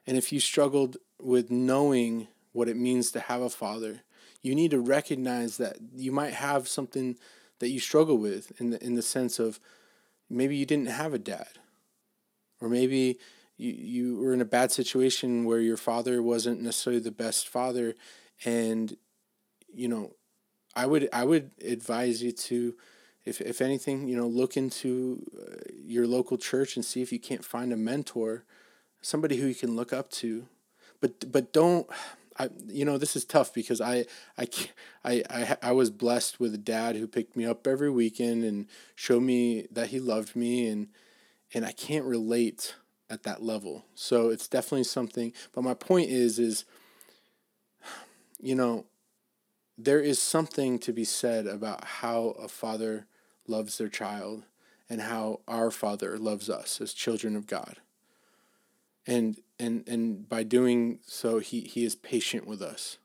And 0.07 0.19
if 0.19 0.31
you 0.31 0.41
struggled 0.41 0.99
with 1.19 1.51
knowing 1.51 2.29
what 2.53 2.69
it 2.69 2.77
means 2.77 3.11
to 3.13 3.21
have 3.21 3.41
a 3.41 3.49
father, 3.49 4.03
you 4.43 4.55
need 4.55 4.73
to 4.73 4.81
recognize 4.81 5.57
that 5.57 5.79
you 5.97 6.13
might 6.13 6.35
have 6.35 6.69
something 6.69 7.17
that 7.61 7.71
you 7.71 7.81
struggle 7.81 8.19
with 8.19 8.53
in 8.61 8.69
the, 8.69 8.85
in 8.85 8.95
the 8.95 9.01
sense 9.01 9.39
of 9.39 9.59
maybe 10.29 10.55
you 10.55 10.67
didn't 10.67 10.89
have 10.89 11.15
a 11.15 11.19
dad 11.19 11.59
or 12.61 12.69
maybe 12.69 13.19
you, 13.57 13.73
you 13.73 14.17
were 14.17 14.35
in 14.35 14.41
a 14.41 14.47
bad 14.47 14.73
situation 14.73 15.45
where 15.45 15.61
your 15.61 15.77
father 15.77 16.23
wasn't 16.23 16.61
necessarily 16.61 17.01
the 17.01 17.11
best 17.11 17.49
father. 17.49 17.95
And 18.45 18.97
you 19.77 19.89
know 19.89 20.13
i 20.77 20.87
would 20.87 21.09
i 21.13 21.25
would 21.25 21.51
advise 21.67 22.23
you 22.23 22.31
to 22.31 22.77
if, 23.25 23.41
if 23.41 23.61
anything 23.61 24.07
you 24.07 24.17
know 24.17 24.29
look 24.29 24.57
into 24.57 25.21
uh, 25.37 25.57
your 25.75 26.07
local 26.07 26.39
church 26.39 26.77
and 26.77 26.85
see 26.85 27.03
if 27.03 27.11
you 27.11 27.19
can't 27.19 27.45
find 27.45 27.73
a 27.73 27.77
mentor 27.77 28.45
somebody 29.05 29.37
who 29.37 29.47
you 29.47 29.55
can 29.55 29.77
look 29.77 29.93
up 29.93 30.11
to. 30.11 30.47
But 31.01 31.31
but 31.31 31.53
don't 31.53 31.87
I, 32.37 32.49
you 32.67 32.85
know, 32.85 32.99
this 32.99 33.15
is 33.15 33.25
tough 33.25 33.55
because 33.55 33.81
I, 33.81 34.07
I, 34.37 34.49
I, 35.05 35.23
I, 35.31 35.57
I 35.63 35.71
was 35.71 35.91
blessed 35.91 36.41
with 36.41 36.53
a 36.53 36.59
dad 36.59 36.97
who 36.97 37.07
picked 37.07 37.37
me 37.37 37.47
up 37.47 37.65
every 37.65 37.91
weekend 37.91 38.43
and 38.43 38.67
showed 38.97 39.23
me 39.23 39.69
that 39.71 39.91
he 39.91 40.01
loved 40.01 40.35
me 40.35 40.67
and, 40.67 40.89
and 41.53 41.65
I 41.65 41.71
can't 41.71 42.05
relate 42.05 42.75
at 43.15 43.23
that 43.23 43.43
level. 43.43 43.85
So 43.95 44.29
it's 44.29 44.49
definitely 44.49 44.85
something, 44.85 45.33
but 45.53 45.65
my 45.65 45.75
point 45.75 46.11
is, 46.11 46.39
is, 46.39 46.65
you 48.41 48.55
know, 48.55 48.85
there 49.79 50.01
is 50.01 50.21
something 50.21 50.79
to 50.81 50.93
be 50.93 51.05
said 51.05 51.47
about 51.47 51.85
how 51.85 52.37
a 52.39 52.49
father 52.49 53.07
loves 53.49 53.79
their 53.79 53.89
child 53.89 54.45
and 54.89 55.01
how 55.01 55.41
our 55.49 55.71
father 55.71 56.19
loves 56.19 56.51
us 56.51 56.81
as 56.81 56.93
children 56.93 57.35
of 57.35 57.47
God. 57.47 57.79
And 59.07 59.39
and 59.59 59.87
and 59.89 60.29
by 60.29 60.43
doing 60.43 60.99
so 61.07 61.39
he 61.39 61.61
he 61.61 61.85
is 61.85 61.95
patient 61.95 62.47
with 62.47 62.63
us 62.63 62.99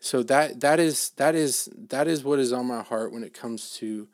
so 0.00 0.22
that 0.24 0.60
that 0.60 0.80
is 0.80 1.10
that 1.16 1.34
is 1.34 1.68
that 1.76 2.08
is 2.08 2.24
what 2.24 2.38
is 2.38 2.52
on 2.52 2.66
my 2.66 2.82
heart 2.82 3.12
when 3.12 3.22
it 3.22 3.34
comes 3.34 3.72
to 3.76 4.08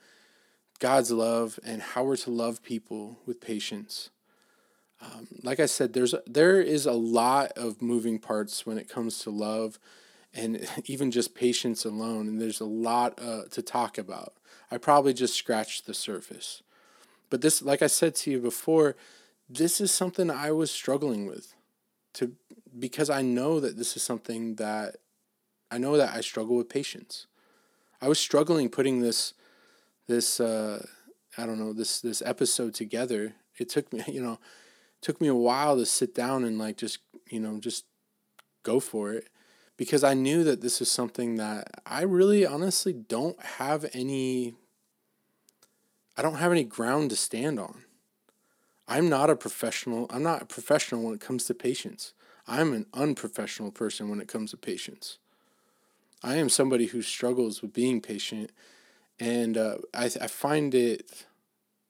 God's 0.81 1.13
love 1.13 1.59
and 1.65 1.81
how 1.81 2.05
we're 2.05 2.17
to 2.19 2.31
love 2.31 2.63
people 2.63 3.21
with 3.25 3.41
patience. 3.41 4.11
Um, 5.01 5.29
like 5.43 5.61
I 5.61 5.67
said, 5.67 5.93
there's 5.93 6.15
there 6.27 6.61
is 6.61 6.87
a 6.87 6.93
lot 6.93 7.53
of 7.53 7.83
moving 7.83 8.19
parts 8.19 8.65
when 8.65 8.79
it 8.79 8.89
comes 8.89 9.19
to 9.21 9.31
love, 9.31 9.79
and 10.35 10.67
even 10.85 11.11
just 11.11 11.35
patience 11.35 11.85
alone. 11.85 12.29
And 12.29 12.41
there's 12.41 12.61
a 12.61 12.67
lot 12.67 13.21
uh, 13.21 13.43
to 13.51 13.63
talk 13.63 13.99
about. 13.99 14.35
I 14.71 14.79
probably 14.79 15.15
just 15.15 15.35
scratched 15.35 15.87
the 15.87 15.95
surface, 15.95 16.63
but 17.31 17.41
this, 17.41 17.63
like 17.63 17.83
I 17.83 17.87
said 17.87 18.15
to 18.17 18.31
you 18.31 18.41
before, 18.41 18.97
this 19.49 19.81
is 19.81 19.93
something 19.93 20.31
I 20.31 20.51
was 20.51 20.71
struggling 20.71 21.27
with 21.27 21.55
to 22.15 22.33
because 22.79 23.11
I 23.11 23.23
know 23.23 23.61
that 23.61 23.77
this 23.77 23.97
is 23.97 24.03
something 24.03 24.57
that 24.57 24.97
I 25.71 25.79
know 25.79 25.97
that 25.97 26.15
I 26.15 26.21
struggle 26.21 26.57
with 26.57 26.69
patience. 26.69 27.27
I 28.01 28.09
was 28.09 28.19
struggling 28.19 28.69
putting 28.69 29.01
this 29.01 29.35
this 30.07 30.41
uh, 30.41 30.85
I 31.39 31.47
don't 31.47 31.59
know 31.59 31.73
this 31.73 32.01
this 32.01 32.23
episode 32.23 32.75
together. 32.75 33.35
It 33.59 33.69
took 33.69 33.93
me, 33.93 34.03
you 34.09 34.23
know, 34.23 34.39
took 35.07 35.21
me 35.21 35.29
a 35.29 35.35
while 35.37 35.77
to 35.77 35.87
sit 35.87 36.17
down 36.17 36.43
and 36.43 36.59
like 36.59 36.77
just, 36.77 36.99
you 37.29 37.39
know, 37.39 37.61
just 37.61 37.85
go 38.65 38.81
for 38.81 39.13
it 39.13 39.29
because 39.77 40.03
I 40.03 40.15
knew 40.15 40.43
that 40.43 40.63
this 40.63 40.81
is 40.81 40.91
something 40.91 41.37
that 41.37 41.81
I 41.87 42.03
really 42.03 42.45
honestly 42.45 42.93
don't 42.93 43.41
have 43.41 43.87
any 43.93 44.55
I 46.17 46.23
don't 46.23 46.39
have 46.39 46.51
any 46.51 46.65
ground 46.65 47.11
to 47.11 47.17
stand 47.17 47.61
on. 47.61 47.85
I'm 48.89 49.09
not 49.09 49.31
a 49.31 49.37
professional. 49.37 50.09
I'm 50.11 50.25
not 50.25 50.43
a 50.43 50.47
professional 50.47 51.05
when 51.05 51.15
it 51.15 51.21
comes 51.21 51.45
to 51.45 51.55
patience. 51.55 52.13
I'm 52.49 52.73
an 52.73 52.87
unprofessional 52.93 53.71
person 53.71 54.09
when 54.09 54.21
it 54.21 54.27
comes 54.27 54.51
to 54.51 54.57
patience. 54.57 55.19
I 56.25 56.35
am 56.35 56.49
somebody 56.49 56.87
who 56.87 57.01
struggles 57.01 57.63
with 57.63 57.73
being 57.73 58.01
patient, 58.01 58.51
and 59.21 59.57
uh, 59.57 59.77
I, 59.95 60.07
I 60.07 60.27
find 60.27 60.75
it, 60.75 61.27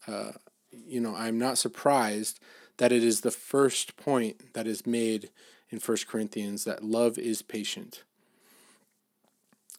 uh, 0.07 0.33
you 0.70 1.00
know, 1.00 1.14
I'm 1.14 1.38
not 1.38 1.57
surprised 1.57 2.40
that 2.79 2.93
it 2.93 3.03
is 3.03 3.21
the 3.21 3.31
first 3.31 3.97
point 3.97 4.53
that 4.55 4.67
is 4.67 4.87
made 4.87 5.31
in 5.71 5.79
First 5.79 6.07
Corinthians 6.07 6.65
that 6.65 6.85
love 6.85 7.19
is 7.19 7.43
patient. 7.43 8.03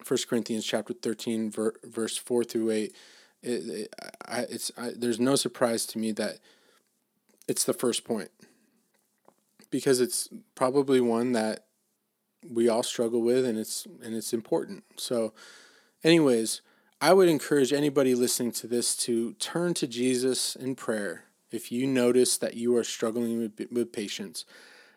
First 0.04 0.28
Corinthians 0.28 0.66
chapter 0.66 0.94
13, 0.94 1.52
ver, 1.52 1.74
verse 1.84 2.18
4 2.18 2.44
through 2.44 2.72
8. 2.72 2.96
It, 3.44 3.50
it, 3.50 3.96
I, 4.26 4.40
it's, 4.42 4.72
I, 4.78 4.92
there's 4.96 5.20
no 5.20 5.36
surprise 5.36 5.86
to 5.88 6.00
me 6.00 6.12
that 6.14 6.40
it's 7.48 7.64
the 7.64 7.74
first 7.74 8.04
point 8.04 8.30
because 9.70 10.00
it's 10.00 10.30
probably 10.56 11.02
one 11.02 11.32
that 11.34 11.66
we 12.50 12.70
all 12.70 12.84
struggle 12.84 13.22
with 13.22 13.46
and 13.46 13.58
it's 13.58 13.86
and 14.04 14.16
it's 14.16 14.34
important. 14.34 14.84
So 14.98 15.34
anyways, 16.04 16.62
I 17.02 17.14
would 17.14 17.30
encourage 17.30 17.74
anybody 17.74 18.16
listening 18.16 18.52
to 18.54 18.68
this 18.68 18.96
to 18.98 19.34
turn 19.34 19.74
to 19.76 19.88
Jesus 19.88 20.56
in 20.56 20.76
prayer. 20.76 21.27
If 21.52 21.72
you 21.72 21.88
notice 21.88 22.38
that 22.38 22.56
you 22.56 22.76
are 22.76 22.84
struggling 22.84 23.40
with, 23.40 23.72
with 23.72 23.94
patience, 23.94 24.46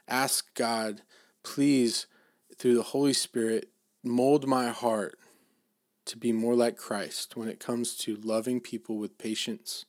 ask 0.08 0.52
God, 0.54 1.02
please, 1.42 2.06
through 2.56 2.74
the 2.74 2.82
Holy 2.82 3.12
Spirit, 3.12 3.70
mold 4.02 4.46
my 4.46 4.68
heart 4.68 5.18
to 6.06 6.16
be 6.16 6.32
more 6.32 6.54
like 6.54 6.76
Christ 6.76 7.36
when 7.36 7.48
it 7.48 7.60
comes 7.60 7.94
to 7.98 8.16
loving 8.16 8.60
people 8.60 8.98
with 8.98 9.18
patience 9.18 9.84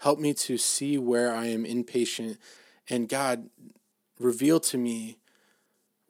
Help 0.00 0.18
me 0.18 0.32
to 0.32 0.56
see 0.56 0.96
where 0.96 1.34
I 1.34 1.46
am 1.48 1.66
impatient. 1.66 2.38
And 2.88 3.06
God, 3.06 3.50
reveal 4.18 4.58
to 4.60 4.78
me 4.78 5.18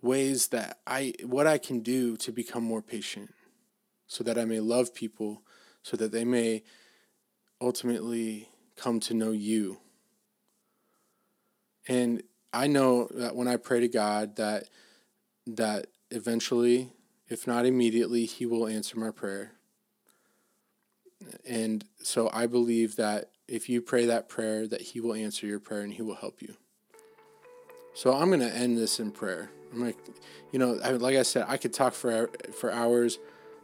ways 0.01 0.49
that 0.49 0.79
I, 0.87 1.13
what 1.25 1.49
I 1.49 1.59
can 1.59 1.81
do 1.81 2.17
to 2.19 2.31
become 2.31 2.63
more 2.63 2.83
patient 2.83 3.35
so 4.07 4.23
that 4.23 4.39
I 4.39 4.45
may 4.45 4.61
love 4.61 4.95
people, 4.95 5.43
so 5.83 5.97
that 5.97 6.13
they 6.13 6.25
may 6.25 6.63
ultimately 7.61 8.49
come 8.81 9.01
to 9.01 9.15
know 9.15 9.31
you. 9.31 9.79
And 11.89 12.23
I 12.53 12.67
know 12.67 13.09
that 13.13 13.37
when 13.37 13.49
I 13.49 13.57
pray 13.57 13.81
to 13.81 13.89
God 13.89 14.37
that 14.37 14.65
that 15.47 15.87
eventually, 16.11 16.93
if 17.29 17.47
not 17.47 17.67
immediately, 17.67 18.27
he 18.27 18.47
will 18.47 18.67
answer 18.67 18.99
my 18.99 19.11
prayer. 19.11 19.53
And 21.49 21.85
so 22.03 22.31
I 22.33 22.47
believe 22.47 22.97
that 22.97 23.31
if 23.51 23.69
you 23.69 23.83
pray 23.83 24.07
that 24.07 24.29
prayer, 24.29 24.67
that 24.69 24.81
He 24.81 25.01
will 25.01 25.15
answer 25.15 25.47
your 25.47 25.59
prayer 25.59 25.83
and 25.83 25.93
He 25.93 26.03
will 26.03 26.15
help 26.15 26.41
you. 26.41 26.55
So 27.95 28.15
I'm 28.15 28.29
going 28.29 28.41
to 28.41 28.55
end 28.55 28.79
this 28.79 29.01
in 29.01 29.11
prayer. 29.11 29.51
I'm 29.73 29.81
to, 29.81 29.97
you 30.53 30.59
know, 30.59 30.73
like 30.73 31.17
I 31.17 31.23
said, 31.23 31.45
I 31.49 31.57
could 31.57 31.73
talk 31.73 31.93
for 31.93 32.31
for 32.53 32.71
hours. 32.71 33.19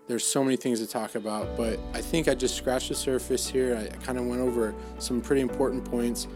There's 0.07 0.25
so 0.25 0.45
many 0.45 0.57
things 0.57 0.79
to 0.79 0.87
talk 0.87 1.17
about, 1.17 1.57
but 1.57 1.81
I 1.93 2.01
think 2.01 2.29
I 2.29 2.35
just 2.35 2.55
scratched 2.55 2.91
the 2.91 2.95
surface 2.95 3.49
here. 3.49 3.77
I 3.77 3.89
kind 4.05 4.19
of 4.19 4.27
went 4.27 4.41
over 4.41 4.73
some 4.99 5.21
pretty 5.21 5.41
important 5.41 5.85
points. 5.85 6.29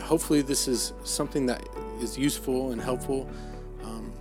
Hopefully, 0.00 0.40
this 0.40 0.66
is 0.66 0.94
something 1.04 1.44
that 1.46 1.62
is 2.00 2.16
useful 2.16 2.70
and 2.70 2.80
helpful. 2.80 3.28
Um, 3.84 4.12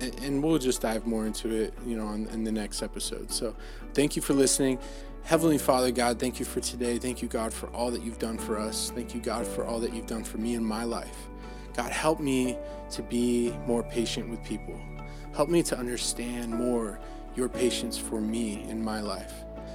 and, 0.00 0.18
and, 0.24 0.42
we'll 0.42 0.58
just 0.58 0.82
dive 0.82 1.06
more 1.06 1.26
into 1.26 1.48
it, 1.54 1.74
you 1.86 1.96
know, 1.96 2.08
in, 2.12 2.26
in 2.28 2.42
the 2.42 2.50
next 2.50 2.82
episode. 2.82 3.30
So, 3.30 3.54
thank 3.94 4.16
you 4.16 4.22
for 4.22 4.32
listening. 4.32 4.78
Heavenly 5.22 5.58
Father, 5.58 5.92
God, 5.92 6.18
thank 6.18 6.40
you 6.40 6.46
for 6.46 6.60
today. 6.60 6.98
Thank 6.98 7.22
you, 7.22 7.28
God, 7.28 7.52
for 7.52 7.68
all 7.68 7.92
that 7.92 8.02
you've 8.02 8.18
done 8.18 8.38
for 8.38 8.58
us. 8.58 8.90
Thank 8.94 9.14
you, 9.14 9.20
God, 9.20 9.46
for 9.46 9.64
all 9.64 9.78
that 9.80 9.94
you've 9.94 10.06
done 10.06 10.24
for 10.24 10.38
me 10.38 10.54
in 10.54 10.64
my 10.64 10.82
life. 10.82 11.28
God, 11.74 11.92
help 11.92 12.18
me 12.18 12.58
to 12.90 13.02
be 13.02 13.54
more 13.66 13.84
patient 13.84 14.28
with 14.28 14.42
people. 14.42 14.80
Help 15.34 15.48
me 15.48 15.62
to 15.62 15.78
understand 15.78 16.52
more 16.52 16.98
your 17.34 17.48
patience 17.48 17.96
for 17.96 18.20
me 18.20 18.64
in 18.68 18.82
my 18.82 19.00
life. 19.00 19.32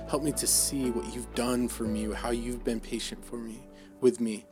Help 0.10 0.24
me 0.24 0.32
to 0.34 0.48
see 0.48 0.92
what 0.92 1.14
you've 1.14 1.34
done 1.36 1.68
for 1.68 1.84
me, 1.84 2.12
how 2.14 2.32
you've 2.32 2.64
been 2.64 2.80
patient 2.80 3.24
for 3.26 3.38
me, 3.38 3.68
with 4.02 4.20
me. 4.20 4.46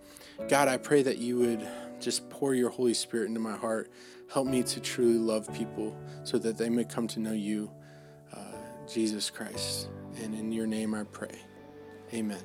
God, 0.47 0.67
I 0.67 0.77
pray 0.77 1.03
that 1.03 1.17
you 1.19 1.37
would 1.37 1.67
just 1.99 2.29
pour 2.29 2.53
your 2.53 2.69
Holy 2.69 2.93
Spirit 2.93 3.27
into 3.27 3.39
my 3.39 3.55
heart. 3.55 3.91
Help 4.31 4.47
me 4.47 4.63
to 4.63 4.79
truly 4.79 5.19
love 5.19 5.53
people 5.53 5.95
so 6.23 6.37
that 6.39 6.57
they 6.57 6.69
may 6.69 6.83
come 6.83 7.07
to 7.09 7.19
know 7.19 7.33
you, 7.33 7.71
uh, 8.35 8.39
Jesus 8.91 9.29
Christ. 9.29 9.89
And 10.21 10.33
in 10.33 10.51
your 10.51 10.67
name 10.67 10.93
I 10.93 11.03
pray. 11.03 11.39
Amen. 12.13 12.41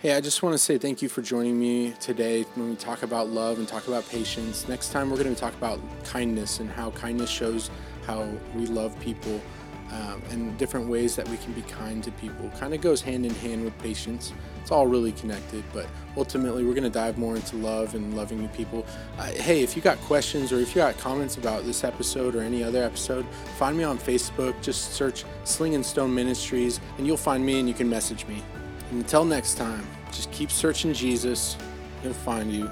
Hey, 0.00 0.14
I 0.14 0.22
just 0.22 0.42
want 0.42 0.54
to 0.54 0.58
say 0.58 0.78
thank 0.78 1.02
you 1.02 1.10
for 1.10 1.20
joining 1.20 1.60
me 1.60 1.92
today 2.00 2.44
when 2.54 2.70
we 2.70 2.76
talk 2.76 3.02
about 3.02 3.28
love 3.28 3.58
and 3.58 3.68
talk 3.68 3.86
about 3.86 4.08
patience. 4.08 4.66
Next 4.66 4.92
time, 4.92 5.10
we're 5.10 5.22
going 5.22 5.34
to 5.34 5.38
talk 5.38 5.52
about 5.56 5.78
kindness 6.04 6.60
and 6.60 6.70
how 6.70 6.90
kindness 6.92 7.28
shows 7.28 7.70
how 8.10 8.28
we 8.54 8.66
love 8.66 8.98
people 9.00 9.40
um, 9.92 10.22
and 10.30 10.56
different 10.56 10.88
ways 10.88 11.16
that 11.16 11.28
we 11.28 11.36
can 11.38 11.52
be 11.52 11.62
kind 11.62 12.02
to 12.04 12.12
people. 12.12 12.50
Kind 12.58 12.74
of 12.74 12.80
goes 12.80 13.00
hand 13.02 13.26
in 13.26 13.34
hand 13.36 13.64
with 13.64 13.76
patience. 13.78 14.32
It's 14.60 14.70
all 14.70 14.86
really 14.86 15.12
connected, 15.12 15.64
but 15.72 15.86
ultimately, 16.16 16.64
we're 16.64 16.74
going 16.74 16.84
to 16.84 16.90
dive 16.90 17.18
more 17.18 17.34
into 17.34 17.56
love 17.56 17.94
and 17.94 18.16
loving 18.16 18.48
people. 18.50 18.86
Uh, 19.18 19.24
hey, 19.24 19.62
if 19.62 19.74
you 19.74 19.82
got 19.82 19.98
questions 20.02 20.52
or 20.52 20.60
if 20.60 20.74
you 20.74 20.82
got 20.82 20.96
comments 20.98 21.36
about 21.36 21.64
this 21.64 21.82
episode 21.82 22.36
or 22.36 22.42
any 22.42 22.62
other 22.62 22.82
episode, 22.84 23.26
find 23.58 23.76
me 23.76 23.84
on 23.84 23.98
Facebook. 23.98 24.60
Just 24.62 24.92
search 24.92 25.24
Sling 25.44 25.74
and 25.74 25.84
Stone 25.84 26.14
Ministries, 26.14 26.78
and 26.98 27.06
you'll 27.06 27.16
find 27.16 27.44
me 27.44 27.58
and 27.58 27.68
you 27.68 27.74
can 27.74 27.88
message 27.88 28.26
me. 28.26 28.42
And 28.90 29.02
until 29.02 29.24
next 29.24 29.56
time, 29.56 29.86
just 30.12 30.30
keep 30.30 30.50
searching 30.50 30.92
Jesus. 30.92 31.56
He'll 32.02 32.12
find 32.12 32.52
you, 32.52 32.70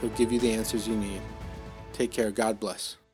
He'll 0.00 0.10
give 0.10 0.32
you 0.32 0.40
the 0.40 0.52
answers 0.52 0.88
you 0.88 0.96
need. 0.96 1.20
Take 1.92 2.10
care. 2.10 2.30
God 2.30 2.58
bless. 2.58 3.05